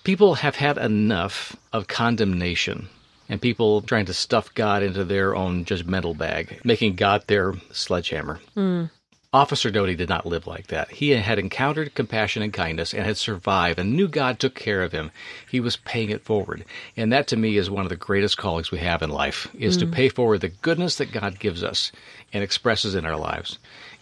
People 0.04 0.35
have 0.37 0.57
had 0.57 0.78
enough 0.78 1.57
of 1.72 1.87
condemnation 1.88 2.88
and 3.28 3.40
people 3.40 3.83
trying 3.83 4.07
to 4.07 4.14
stuff 4.14 4.54
God 4.54 4.83
into 4.83 5.04
their 5.04 5.37
own 5.37 5.64
judgmental 5.64 6.16
bag, 6.16 6.61
making 6.64 6.96
God 6.96 7.24
their 7.26 7.54
sledgehammer. 7.72 8.40
Hmm. 8.54 8.85
Officer 9.31 9.70
Doty 9.70 9.94
did 9.94 10.09
not 10.09 10.24
live 10.24 10.46
like 10.46 10.68
that. 10.68 10.90
He 10.90 11.11
had 11.11 11.38
encountered 11.38 11.94
compassion 11.94 12.42
and 12.42 12.50
kindness 12.50 12.94
and 12.94 13.04
had 13.04 13.18
survived 13.18 13.78
and 13.78 13.94
knew 13.94 14.09
God 14.09 14.38
took 14.38 14.54
care 14.54 14.83
of 14.83 14.92
him. 14.92 15.11
He 15.50 15.61
was 15.61 15.76
paying 15.76 16.09
it 16.09 16.24
forward. 16.24 16.64
And 16.96 17.12
that 17.12 17.26
to 17.28 17.37
me 17.37 17.59
is 17.59 17.68
one 17.68 17.85
of 17.85 17.90
the 17.90 17.96
greatest 17.96 18.38
callings 18.38 18.70
we 18.70 18.78
have 18.78 19.02
in 19.02 19.11
life 19.11 19.46
is 19.52 19.76
to 19.78 19.85
hmm. 19.85 19.92
pay 19.92 20.09
forward 20.09 20.40
the 20.40 20.48
goodness 20.48 20.96
that 20.96 21.12
God 21.12 21.38
gives 21.38 21.62
us 21.62 21.92
and 22.33 22.42
expresses 22.42 22.94
in 22.94 23.04
our 23.04 23.16
lives. 23.18 23.59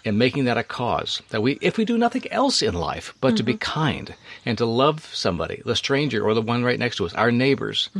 And 0.07 0.19
making 0.19 0.45
that 0.45 0.57
a 0.57 0.62
cause 0.62 1.21
that 1.31 1.42
we 1.42 1.59
if 1.61 1.77
we 1.77 1.85
do 1.85 1.99
nothing 1.99 2.31
else 2.31 2.62
in 2.62 2.75
life 2.75 3.12
but 3.21 3.37
to 3.37 3.42
be 3.42 3.55
mm-hmm. 3.55 3.81
kind 3.81 4.14
and 4.47 4.57
to 4.57 4.64
love 4.64 5.11
somebody, 5.12 5.61
the 5.66 5.77
stranger 5.77 6.25
or 6.25 6.33
the 6.33 6.40
one 6.40 6.64
right 6.64 6.79
next 6.79 6.97
to 6.97 7.07
us, 7.07 7.14
our 7.14 7.33
neighbors. 7.33 7.90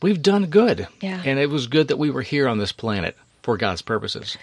We've 0.00 0.22
done 0.22 0.46
good. 0.46 0.88
Yeah. 1.00 1.22
And 1.24 1.38
it 1.38 1.50
was 1.50 1.66
good 1.66 1.88
that 1.88 1.98
we 1.98 2.10
were 2.10 2.22
here 2.22 2.48
on 2.48 2.58
this 2.58 2.72
planet 2.72 3.16
for 3.42 3.56
God's 3.56 3.82
purposes. 3.82 4.36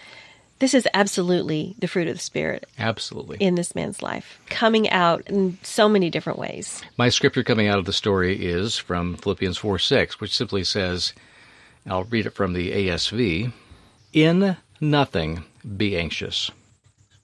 This 0.60 0.74
is 0.74 0.88
absolutely 0.94 1.76
the 1.80 1.88
fruit 1.88 2.10
of 2.10 2.16
the 2.16 2.22
Spirit 2.22 2.68
Absolutely. 2.78 3.38
in 3.38 3.56
this 3.56 3.76
man's 3.76 4.04
life, 4.04 4.40
coming 4.50 4.90
out 4.90 5.26
in 5.28 5.58
so 5.64 5.88
many 5.88 6.10
different 6.10 6.38
ways. 6.38 6.82
My 6.98 7.08
scripture 7.08 7.44
coming 7.44 7.70
out 7.70 7.80
of 7.80 7.86
the 7.86 7.94
story 7.94 8.46
is 8.46 8.78
from 8.78 9.16
Philippians 9.16 9.58
4 9.58 9.80
6, 9.80 10.20
which 10.20 10.36
simply 10.36 10.66
says, 10.66 11.14
I'll 11.88 12.04
read 12.04 12.26
it 12.26 12.34
from 12.34 12.52
the 12.54 12.72
ASV 12.72 13.54
In 14.12 14.58
nothing 14.82 15.46
be 15.78 15.98
anxious, 15.98 16.52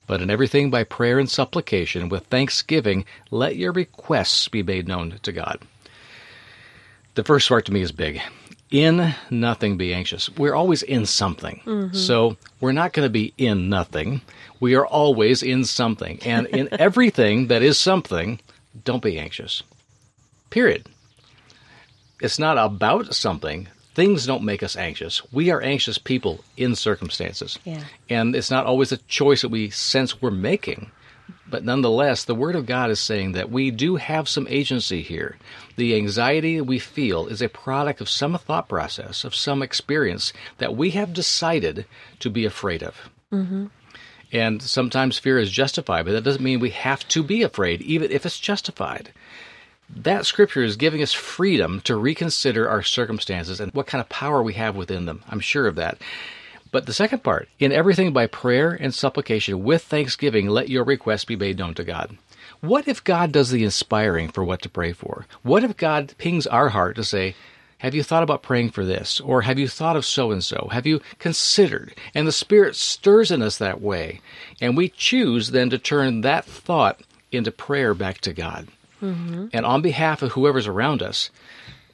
but 0.08 0.22
in 0.22 0.30
everything 0.30 0.70
by 0.70 0.84
prayer 0.84 1.20
and 1.20 1.30
supplication 1.30 2.10
with 2.10 2.28
thanksgiving, 2.28 3.06
let 3.32 3.56
your 3.56 3.72
requests 3.72 4.48
be 4.48 4.64
made 4.64 4.88
known 4.88 5.20
to 5.24 5.32
God. 5.32 5.60
The 7.16 7.24
first 7.24 7.48
part 7.48 7.66
to 7.66 7.74
me 7.74 7.82
is 7.82 7.92
big. 7.92 8.22
In 8.72 9.16
nothing 9.30 9.78
be 9.78 9.94
anxious. 9.94 10.30
We're 10.38 10.56
always 10.56 10.84
in 10.84 11.06
something. 11.06 11.62
Mm-hmm. 11.66 11.96
So 11.96 12.36
we're 12.60 12.72
not 12.72 12.94
going 12.94 13.06
to 13.06 13.12
be 13.12 13.34
in 13.38 13.70
nothing. 13.70 14.22
We 14.60 14.76
are 14.76 14.86
always 14.86 15.44
in 15.44 15.64
something. 15.66 16.20
And 16.26 16.48
in 16.48 16.68
everything 16.80 17.48
that 17.48 17.62
is 17.62 17.78
something, 17.78 18.40
don't 18.84 19.04
be 19.04 19.18
anxious. 19.18 19.64
Period. 20.50 20.88
It's 22.20 22.40
not 22.40 22.58
about 22.58 23.14
something. 23.14 23.68
Things 23.96 24.26
don't 24.26 24.44
make 24.44 24.62
us 24.62 24.76
anxious. 24.76 25.22
We 25.32 25.50
are 25.52 25.62
anxious 25.62 25.98
people 25.98 26.44
in 26.58 26.76
circumstances. 26.76 27.58
Yeah. 27.64 27.84
And 28.10 28.36
it's 28.36 28.52
not 28.52 28.66
always 28.66 28.92
a 28.92 28.98
choice 28.98 29.42
that 29.42 29.50
we 29.50 29.70
sense 29.70 30.22
we're 30.22 30.32
making. 30.32 30.92
But 31.48 31.64
nonetheless, 31.64 32.26
the 32.26 32.36
Word 32.36 32.56
of 32.56 32.66
God 32.66 32.90
is 32.90 33.00
saying 33.00 33.32
that 33.32 33.50
we 33.50 33.72
do 33.72 33.96
have 33.96 34.28
some 34.28 34.48
agency 34.50 35.02
here. 35.02 35.38
The 35.78 35.96
anxiety 35.96 36.60
we 36.60 36.78
feel 36.78 37.28
is 37.28 37.42
a 37.42 37.48
product 37.48 38.02
of 38.02 38.10
some 38.10 38.38
thought 38.38 38.68
process, 38.68 39.24
of 39.24 39.34
some 39.34 39.62
experience 39.62 40.34
that 40.58 40.76
we 40.76 40.92
have 40.92 41.14
decided 41.14 41.86
to 42.20 42.30
be 42.30 42.46
afraid 42.46 42.84
of. 42.84 43.10
Mm-hmm. 43.32 43.68
And 44.34 44.62
sometimes 44.62 45.20
fear 45.20 45.38
is 45.38 45.52
justified, 45.52 46.06
but 46.06 46.12
that 46.12 46.24
doesn't 46.24 46.44
mean 46.44 46.60
we 46.60 46.72
have 46.72 47.08
to 47.10 47.24
be 47.24 47.44
afraid, 47.44 47.82
even 47.82 48.12
if 48.12 48.26
it's 48.26 48.40
justified. 48.40 49.14
That 49.90 50.26
scripture 50.26 50.64
is 50.64 50.78
giving 50.78 51.02
us 51.02 51.14
freedom 51.14 51.82
to 51.82 51.96
reconsider 51.96 52.68
our 52.68 52.82
circumstances 52.82 53.60
and 53.60 53.72
what 53.74 53.88
kind 53.88 54.02
of 54.02 54.10
power 54.10 54.42
we 54.42 54.54
have 54.54 54.76
within 54.76 55.06
them. 55.06 55.24
I'm 55.30 55.40
sure 55.40 55.68
of 55.68 55.76
that. 55.76 55.98
But 56.72 56.88
the 56.88 56.94
second 56.94 57.24
part, 57.24 57.48
in 57.60 57.72
everything 57.72 58.12
by 58.12 58.28
prayer 58.28 58.72
and 58.72 58.94
supplication 58.94 59.64
with 59.64 59.84
thanksgiving, 59.84 60.48
let 60.48 60.70
your 60.70 60.84
requests 60.84 61.26
be 61.26 61.36
made 61.36 61.58
known 61.58 61.74
to 61.76 61.84
God. 61.84 62.18
What 62.62 62.88
if 62.88 63.04
God 63.04 63.32
does 63.32 63.52
the 63.52 63.64
inspiring 63.64 64.30
for 64.30 64.44
what 64.44 64.62
to 64.64 64.70
pray 64.70 64.92
for? 64.92 65.26
What 65.44 65.64
if 65.64 65.78
God 65.78 66.16
pings 66.18 66.48
our 66.48 66.70
heart 66.70 66.96
to 66.96 67.04
say, 67.04 67.36
have 67.80 67.94
you 67.94 68.04
thought 68.04 68.24
about 68.24 68.42
praying 68.42 68.72
for 68.72 68.84
this? 68.84 69.20
Or 69.20 69.44
have 69.44 69.60
you 69.60 69.68
thought 69.68 69.96
of 69.96 70.06
so 70.06 70.32
and 70.32 70.44
so? 70.44 70.70
Have 70.72 70.88
you 70.88 71.02
considered? 71.20 71.94
And 72.14 72.28
the 72.28 72.32
Spirit 72.32 72.76
stirs 72.76 73.32
in 73.32 73.42
us 73.42 73.58
that 73.58 73.82
way. 73.82 74.22
And 74.60 74.76
we 74.76 74.90
choose 74.90 75.52
then 75.52 75.70
to 75.70 75.78
turn 75.78 76.22
that 76.22 76.46
thought 76.46 77.02
into 77.32 77.52
prayer 77.52 77.94
back 77.94 78.22
to 78.22 78.34
God. 78.34 78.68
Mm-hmm. 79.06 79.48
And 79.54 79.66
on 79.66 79.82
behalf 79.82 80.22
of 80.22 80.32
whoever's 80.32 80.68
around 80.68 81.02
us, 81.02 81.30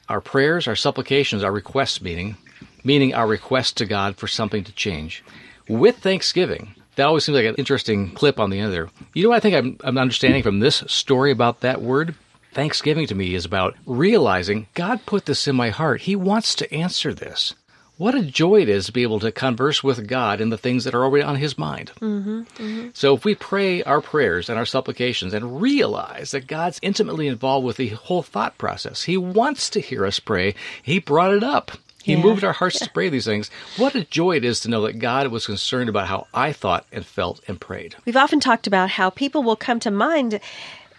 our 0.08 0.20
prayers, 0.20 0.66
our 0.68 0.76
supplications, 0.76 1.44
our 1.44 1.52
requests, 1.52 2.00
meaning, 2.00 2.36
meaning 2.84 3.14
our 3.14 3.26
request 3.26 3.76
to 3.78 3.86
God 3.86 4.16
for 4.16 4.26
something 4.26 4.64
to 4.64 4.72
change, 4.72 5.24
with 5.68 5.98
thanksgiving. 5.98 6.74
That 6.96 7.06
always 7.06 7.24
seems 7.24 7.36
like 7.36 7.46
an 7.46 7.54
interesting 7.54 8.10
clip 8.12 8.38
on 8.38 8.50
the 8.50 8.58
end 8.58 8.72
there. 8.72 8.90
You 9.14 9.22
know 9.22 9.30
what 9.30 9.36
I 9.36 9.40
think 9.40 9.54
I'm, 9.54 9.78
I'm 9.82 9.98
understanding 9.98 10.42
from 10.42 10.60
this 10.60 10.84
story 10.86 11.30
about 11.30 11.60
that 11.60 11.80
word? 11.80 12.14
Thanksgiving 12.52 13.06
to 13.06 13.14
me 13.14 13.34
is 13.34 13.46
about 13.46 13.76
realizing 13.86 14.66
God 14.74 15.06
put 15.06 15.24
this 15.24 15.48
in 15.48 15.56
my 15.56 15.70
heart. 15.70 16.02
He 16.02 16.14
wants 16.14 16.54
to 16.56 16.72
answer 16.74 17.14
this. 17.14 17.54
What 18.02 18.16
a 18.16 18.22
joy 18.22 18.60
it 18.60 18.68
is 18.68 18.86
to 18.86 18.92
be 18.92 19.04
able 19.04 19.20
to 19.20 19.30
converse 19.30 19.84
with 19.84 20.08
God 20.08 20.40
in 20.40 20.50
the 20.50 20.58
things 20.58 20.82
that 20.82 20.94
are 20.94 21.04
already 21.04 21.22
on 21.22 21.36
His 21.36 21.56
mind. 21.56 21.92
Mm-hmm, 22.00 22.40
mm-hmm. 22.40 22.88
So 22.94 23.14
if 23.14 23.24
we 23.24 23.36
pray 23.36 23.84
our 23.84 24.00
prayers 24.00 24.48
and 24.48 24.58
our 24.58 24.66
supplications 24.66 25.32
and 25.32 25.62
realize 25.62 26.32
that 26.32 26.48
God's 26.48 26.80
intimately 26.82 27.28
involved 27.28 27.64
with 27.64 27.76
the 27.76 27.90
whole 27.90 28.24
thought 28.24 28.58
process, 28.58 29.04
He 29.04 29.16
wants 29.16 29.70
to 29.70 29.80
hear 29.80 30.04
us 30.04 30.18
pray. 30.18 30.56
He 30.82 30.98
brought 30.98 31.32
it 31.32 31.44
up. 31.44 31.70
He 32.02 32.14
yeah. 32.14 32.22
moved 32.22 32.42
our 32.42 32.52
hearts 32.52 32.80
to 32.80 32.90
pray 32.94 33.08
these 33.08 33.24
things. 33.24 33.52
What 33.76 33.94
a 33.94 34.02
joy 34.02 34.34
it 34.34 34.44
is 34.44 34.58
to 34.60 34.68
know 34.68 34.82
that 34.82 34.98
God 34.98 35.28
was 35.28 35.46
concerned 35.46 35.88
about 35.88 36.08
how 36.08 36.26
I 36.34 36.52
thought 36.52 36.84
and 36.90 37.06
felt 37.06 37.40
and 37.46 37.60
prayed. 37.60 37.94
We've 38.04 38.16
often 38.16 38.40
talked 38.40 38.66
about 38.66 38.90
how 38.90 39.10
people 39.10 39.44
will 39.44 39.54
come 39.54 39.78
to 39.78 39.92
mind 39.92 40.40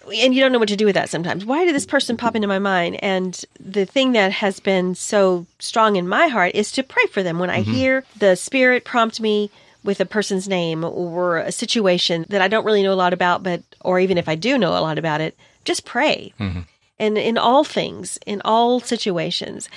and 0.06 0.34
you 0.34 0.42
don't 0.42 0.52
know 0.52 0.60
what 0.60 0.70
to 0.70 0.76
do 0.76 0.86
with 0.86 0.96
that 0.96 1.10
sometimes. 1.10 1.46
Why 1.46 1.66
did 1.66 1.76
this 1.76 1.86
person 1.86 2.18
pop 2.18 2.36
into 2.36 2.48
my 2.48 2.60
mind? 2.60 3.02
And 3.04 3.44
the 3.60 3.86
thing 3.86 4.12
that 4.14 4.32
has 4.32 4.60
been 4.60 4.96
so 4.96 5.46
strong 5.60 5.96
in 5.96 6.08
my 6.08 6.28
heart 6.28 6.56
is 6.56 6.72
to 6.74 6.84
pray 6.84 7.06
for 7.12 7.24
them. 7.24 7.40
When 7.40 7.50
I 7.50 7.62
mm-hmm. 7.62 7.72
hear 7.72 8.04
the 8.18 8.36
Spirit 8.36 8.86
prompt 8.86 9.22
me 9.22 9.50
with 9.84 10.00
a 10.00 10.06
person's 10.06 10.48
name 10.48 10.84
or 10.84 11.38
a 11.38 11.52
situation 11.52 12.26
that 12.30 12.42
I 12.42 12.48
don't 12.48 12.66
really 12.66 12.84
know 12.84 12.94
a 12.94 12.96
lot 12.96 13.14
about, 13.14 13.44
but, 13.44 13.62
or 13.82 14.00
even 14.00 14.18
if 14.18 14.30
I 14.30 14.36
do 14.36 14.58
know 14.58 14.72
a 14.72 14.80
lot 14.80 14.98
about 14.98 15.22
it, 15.22 15.38
just 15.66 15.86
pray. 15.86 16.34
Mm-hmm. 16.40 16.62
And 17.00 17.18
in 17.18 17.38
all 17.38 17.64
things, 17.64 18.18
in 18.26 18.42
all 18.46 18.80
situations. 18.80 19.70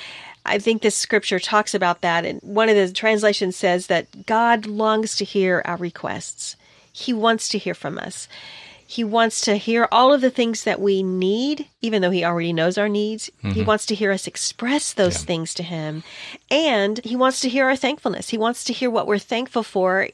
I 0.44 0.58
think 0.58 0.82
this 0.82 0.94
scripture 0.94 1.40
talks 1.40 1.74
about 1.74 2.02
that. 2.02 2.24
And 2.24 2.40
one 2.42 2.68
of 2.68 2.76
the 2.76 2.92
translations 2.92 3.56
says 3.56 3.88
that 3.88 4.26
God 4.26 4.66
longs 4.66 5.16
to 5.16 5.24
hear 5.24 5.60
our 5.64 5.76
requests. 5.76 6.54
He 6.92 7.12
wants 7.12 7.48
to 7.48 7.58
hear 7.58 7.74
from 7.74 7.98
us. 7.98 8.28
He 8.86 9.02
wants 9.02 9.40
to 9.42 9.56
hear 9.56 9.88
all 9.90 10.12
of 10.12 10.20
the 10.20 10.30
things 10.30 10.64
that 10.64 10.80
we 10.80 11.02
need, 11.02 11.68
even 11.80 12.02
though 12.02 12.10
he 12.10 12.24
already 12.24 12.52
knows 12.52 12.78
our 12.78 12.88
needs. 12.88 13.30
Mm-hmm. 13.38 13.50
He 13.50 13.62
wants 13.62 13.86
to 13.86 13.94
hear 13.94 14.12
us 14.12 14.26
express 14.26 14.92
those 14.92 15.20
yeah. 15.20 15.26
things 15.26 15.54
to 15.54 15.62
him. 15.62 16.04
And 16.50 17.00
he 17.04 17.16
wants 17.16 17.40
to 17.40 17.48
hear 17.48 17.66
our 17.66 17.76
thankfulness. 17.76 18.28
He 18.28 18.38
wants 18.38 18.64
to 18.64 18.72
hear 18.72 18.90
what 18.90 19.06
we're 19.06 19.18
thankful 19.18 19.64
for 19.64 20.08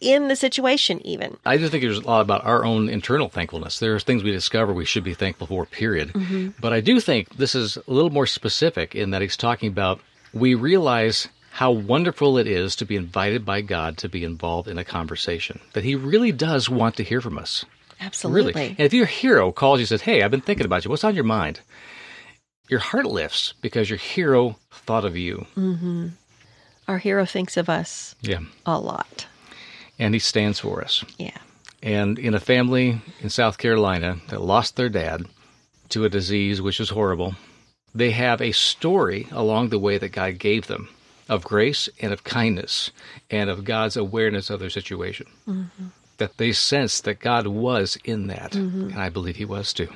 in 0.00 0.28
the 0.28 0.36
situation, 0.36 1.04
even. 1.06 1.36
I 1.46 1.56
just 1.58 1.70
think 1.70 1.82
there's 1.82 1.98
a 1.98 2.06
lot 2.06 2.20
about 2.20 2.44
our 2.44 2.64
own 2.64 2.88
internal 2.88 3.28
thankfulness. 3.28 3.78
There's 3.78 4.02
things 4.02 4.22
we 4.22 4.32
discover 4.32 4.72
we 4.72 4.84
should 4.84 5.04
be 5.04 5.14
thankful 5.14 5.46
for, 5.46 5.64
period. 5.64 6.12
Mm-hmm. 6.12 6.60
But 6.60 6.72
I 6.72 6.80
do 6.80 7.00
think 7.00 7.36
this 7.36 7.54
is 7.54 7.76
a 7.76 7.82
little 7.86 8.10
more 8.10 8.26
specific 8.26 8.94
in 8.94 9.10
that 9.10 9.22
he's 9.22 9.36
talking 9.36 9.68
about 9.68 10.00
we 10.34 10.54
realize 10.54 11.28
how 11.52 11.70
wonderful 11.70 12.38
it 12.38 12.46
is 12.46 12.74
to 12.76 12.86
be 12.86 12.96
invited 12.96 13.44
by 13.44 13.60
God 13.60 13.98
to 13.98 14.08
be 14.08 14.24
involved 14.24 14.68
in 14.68 14.78
a 14.78 14.84
conversation, 14.84 15.60
that 15.74 15.84
he 15.84 15.94
really 15.94 16.32
does 16.32 16.70
want 16.70 16.96
to 16.96 17.04
hear 17.04 17.20
from 17.20 17.36
us. 17.36 17.64
Absolutely. 18.02 18.52
Really. 18.52 18.68
And 18.70 18.80
if 18.80 18.92
your 18.92 19.06
hero 19.06 19.52
calls 19.52 19.78
you 19.78 19.82
and 19.82 19.88
says, 19.88 20.02
Hey, 20.02 20.22
I've 20.22 20.30
been 20.30 20.40
thinking 20.40 20.66
about 20.66 20.84
you, 20.84 20.90
what's 20.90 21.04
on 21.04 21.14
your 21.14 21.24
mind? 21.24 21.60
Your 22.68 22.80
heart 22.80 23.06
lifts 23.06 23.54
because 23.60 23.88
your 23.88 23.98
hero 23.98 24.56
thought 24.70 25.04
of 25.04 25.16
you. 25.16 25.46
Mm-hmm. 25.56 26.08
Our 26.88 26.98
hero 26.98 27.24
thinks 27.24 27.56
of 27.56 27.68
us 27.68 28.14
yeah. 28.20 28.40
a 28.66 28.78
lot. 28.78 29.26
And 29.98 30.14
he 30.14 30.18
stands 30.18 30.58
for 30.58 30.82
us. 30.82 31.04
Yeah. 31.18 31.36
And 31.82 32.18
in 32.18 32.34
a 32.34 32.40
family 32.40 33.00
in 33.20 33.30
South 33.30 33.58
Carolina 33.58 34.18
that 34.28 34.40
lost 34.40 34.76
their 34.76 34.88
dad 34.88 35.26
to 35.90 36.04
a 36.04 36.08
disease 36.08 36.60
which 36.60 36.80
is 36.80 36.90
horrible, 36.90 37.34
they 37.94 38.10
have 38.10 38.40
a 38.40 38.52
story 38.52 39.28
along 39.30 39.68
the 39.68 39.78
way 39.78 39.98
that 39.98 40.10
God 40.10 40.38
gave 40.38 40.66
them 40.66 40.88
of 41.28 41.44
grace 41.44 41.88
and 42.00 42.12
of 42.12 42.24
kindness 42.24 42.90
and 43.30 43.48
of 43.48 43.64
God's 43.64 43.96
awareness 43.96 44.50
of 44.50 44.58
their 44.60 44.70
situation. 44.70 45.26
Mm-hmm 45.46 45.88
that 46.22 46.36
they 46.36 46.52
sensed 46.52 47.04
that 47.04 47.18
God 47.18 47.48
was 47.48 47.98
in 48.04 48.28
that. 48.28 48.52
Mm-hmm. 48.52 48.90
And 48.90 48.98
I 49.00 49.08
believe 49.08 49.36
He 49.36 49.44
was 49.44 49.72
too. 49.72 49.88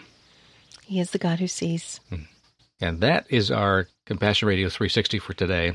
He 0.84 0.98
is 0.98 1.12
the 1.12 1.18
God 1.18 1.38
who 1.38 1.46
sees. 1.46 2.00
Hmm. 2.08 2.22
And 2.80 3.00
that 3.00 3.26
is 3.30 3.50
our 3.50 3.88
Compassion 4.04 4.48
Radio 4.48 4.68
360 4.68 5.18
for 5.20 5.32
today. 5.34 5.72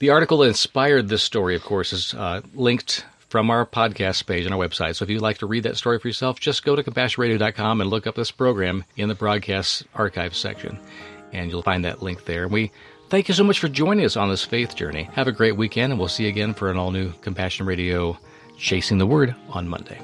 The 0.00 0.10
article 0.10 0.38
that 0.38 0.48
inspired 0.48 1.08
this 1.08 1.22
story, 1.22 1.54
of 1.54 1.62
course, 1.62 1.92
is 1.92 2.14
uh, 2.14 2.40
linked 2.54 3.04
from 3.28 3.50
our 3.50 3.64
podcast 3.64 4.26
page 4.26 4.44
on 4.44 4.52
our 4.52 4.58
website. 4.58 4.96
So 4.96 5.04
if 5.04 5.10
you'd 5.10 5.22
like 5.22 5.38
to 5.38 5.46
read 5.46 5.62
that 5.62 5.76
story 5.76 5.98
for 5.98 6.08
yourself, 6.08 6.40
just 6.40 6.64
go 6.64 6.74
to 6.74 6.82
compassionradio.com 6.82 7.80
and 7.80 7.88
look 7.88 8.06
up 8.06 8.16
this 8.16 8.30
program 8.30 8.84
in 8.96 9.08
the 9.08 9.14
broadcast 9.14 9.84
archive 9.94 10.34
section, 10.34 10.78
and 11.32 11.50
you'll 11.50 11.62
find 11.62 11.84
that 11.84 12.02
link 12.02 12.24
there. 12.24 12.44
And 12.44 12.52
we 12.52 12.72
thank 13.08 13.28
you 13.28 13.34
so 13.34 13.44
much 13.44 13.60
for 13.60 13.68
joining 13.68 14.04
us 14.04 14.16
on 14.16 14.30
this 14.30 14.44
faith 14.44 14.74
journey. 14.74 15.04
Have 15.12 15.28
a 15.28 15.32
great 15.32 15.56
weekend, 15.56 15.92
and 15.92 15.98
we'll 15.98 16.08
see 16.08 16.24
you 16.24 16.28
again 16.28 16.54
for 16.54 16.70
an 16.70 16.76
all 16.76 16.90
new 16.90 17.12
Compassion 17.20 17.66
Radio 17.66 18.18
Chasing 18.60 18.98
the 18.98 19.06
Word 19.06 19.34
on 19.48 19.66
Monday. 19.66 19.98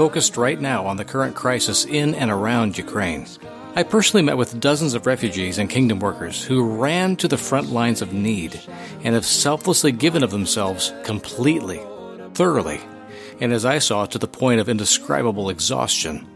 Focused 0.00 0.38
right 0.38 0.58
now 0.58 0.86
on 0.86 0.96
the 0.96 1.04
current 1.04 1.36
crisis 1.36 1.84
in 1.84 2.14
and 2.14 2.30
around 2.30 2.78
Ukraine. 2.78 3.26
I 3.76 3.82
personally 3.82 4.22
met 4.22 4.38
with 4.38 4.58
dozens 4.58 4.94
of 4.94 5.04
refugees 5.04 5.58
and 5.58 5.68
kingdom 5.68 6.00
workers 6.00 6.42
who 6.42 6.74
ran 6.82 7.16
to 7.16 7.28
the 7.28 7.36
front 7.36 7.70
lines 7.70 8.00
of 8.00 8.14
need 8.14 8.58
and 9.04 9.14
have 9.14 9.26
selflessly 9.26 9.92
given 9.92 10.22
of 10.22 10.30
themselves 10.30 10.94
completely, 11.02 11.82
thoroughly, 12.32 12.80
and 13.42 13.52
as 13.52 13.66
I 13.66 13.78
saw, 13.78 14.06
to 14.06 14.16
the 14.16 14.26
point 14.26 14.58
of 14.58 14.70
indescribable 14.70 15.50
exhaustion. 15.50 16.26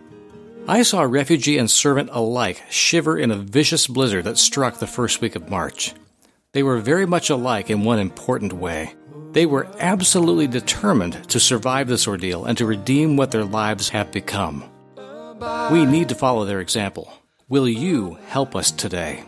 I 0.68 0.82
saw 0.82 1.00
refugee 1.00 1.56
and 1.56 1.70
servant 1.70 2.10
alike 2.12 2.62
shiver 2.68 3.16
in 3.16 3.30
a 3.30 3.36
vicious 3.36 3.86
blizzard 3.86 4.24
that 4.24 4.36
struck 4.36 4.78
the 4.78 4.86
first 4.86 5.22
week 5.22 5.36
of 5.36 5.48
March. 5.48 5.94
They 6.52 6.62
were 6.62 6.80
very 6.80 7.06
much 7.06 7.30
alike 7.30 7.70
in 7.70 7.82
one 7.82 7.98
important 7.98 8.52
way. 8.52 8.92
They 9.34 9.46
were 9.46 9.66
absolutely 9.80 10.46
determined 10.46 11.28
to 11.30 11.40
survive 11.40 11.88
this 11.88 12.06
ordeal 12.06 12.44
and 12.44 12.56
to 12.56 12.66
redeem 12.66 13.16
what 13.16 13.32
their 13.32 13.44
lives 13.44 13.88
have 13.88 14.12
become. 14.12 14.62
We 15.72 15.84
need 15.84 16.08
to 16.10 16.14
follow 16.14 16.44
their 16.44 16.60
example. 16.60 17.12
Will 17.48 17.68
you 17.68 18.16
help 18.28 18.54
us 18.54 18.70
today? 18.70 19.24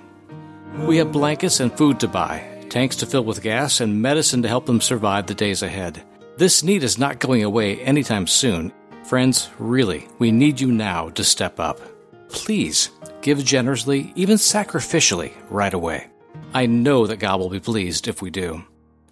We 0.78 0.98
have 0.98 1.10
blankets 1.10 1.58
and 1.58 1.76
food 1.76 1.98
to 2.00 2.08
buy, 2.08 2.44
tanks 2.70 2.94
to 2.96 3.06
fill 3.06 3.24
with 3.24 3.42
gas, 3.42 3.80
and 3.80 4.00
medicine 4.00 4.42
to 4.42 4.48
help 4.48 4.66
them 4.66 4.80
survive 4.80 5.26
the 5.26 5.34
days 5.34 5.62
ahead. 5.64 6.04
This 6.36 6.62
need 6.62 6.84
is 6.84 6.98
not 6.98 7.18
going 7.18 7.42
away 7.42 7.80
anytime 7.80 8.28
soon. 8.28 8.72
Friends, 9.06 9.50
really, 9.58 10.06
we 10.20 10.30
need 10.30 10.60
you 10.60 10.70
now 10.70 11.08
to 11.10 11.24
step 11.24 11.58
up. 11.58 11.80
Please 12.28 12.90
give 13.22 13.44
generously, 13.44 14.12
even 14.14 14.36
sacrificially, 14.36 15.32
right 15.50 15.74
away. 15.74 16.06
I 16.54 16.66
know 16.66 17.08
that 17.08 17.18
God 17.18 17.40
will 17.40 17.50
be 17.50 17.58
pleased 17.58 18.06
if 18.06 18.22
we 18.22 18.30
do. 18.30 18.64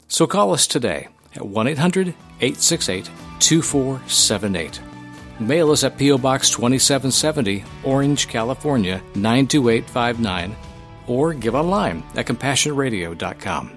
So 0.09 0.27
call 0.27 0.53
us 0.53 0.67
today 0.67 1.09
at 1.35 1.47
1 1.47 1.67
800 1.69 2.09
868 2.41 3.11
2478. 3.39 4.81
Mail 5.41 5.73
us 5.73 5.83
at 5.83 5.99
P.O. 5.99 6.19
Box 6.19 6.51
2770, 6.51 7.65
Orange, 7.83 8.29
California 8.29 9.03
92859, 9.17 10.57
or 11.09 11.35
give 11.35 11.55
online 11.55 12.05
at 12.15 12.27
CompassionRadio.com. 12.27 13.77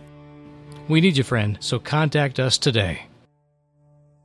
We 0.87 1.01
need 1.01 1.17
you, 1.17 1.23
friend, 1.23 1.57
so 1.59 1.79
contact 1.79 2.39
us 2.39 2.57
today. 2.57 3.06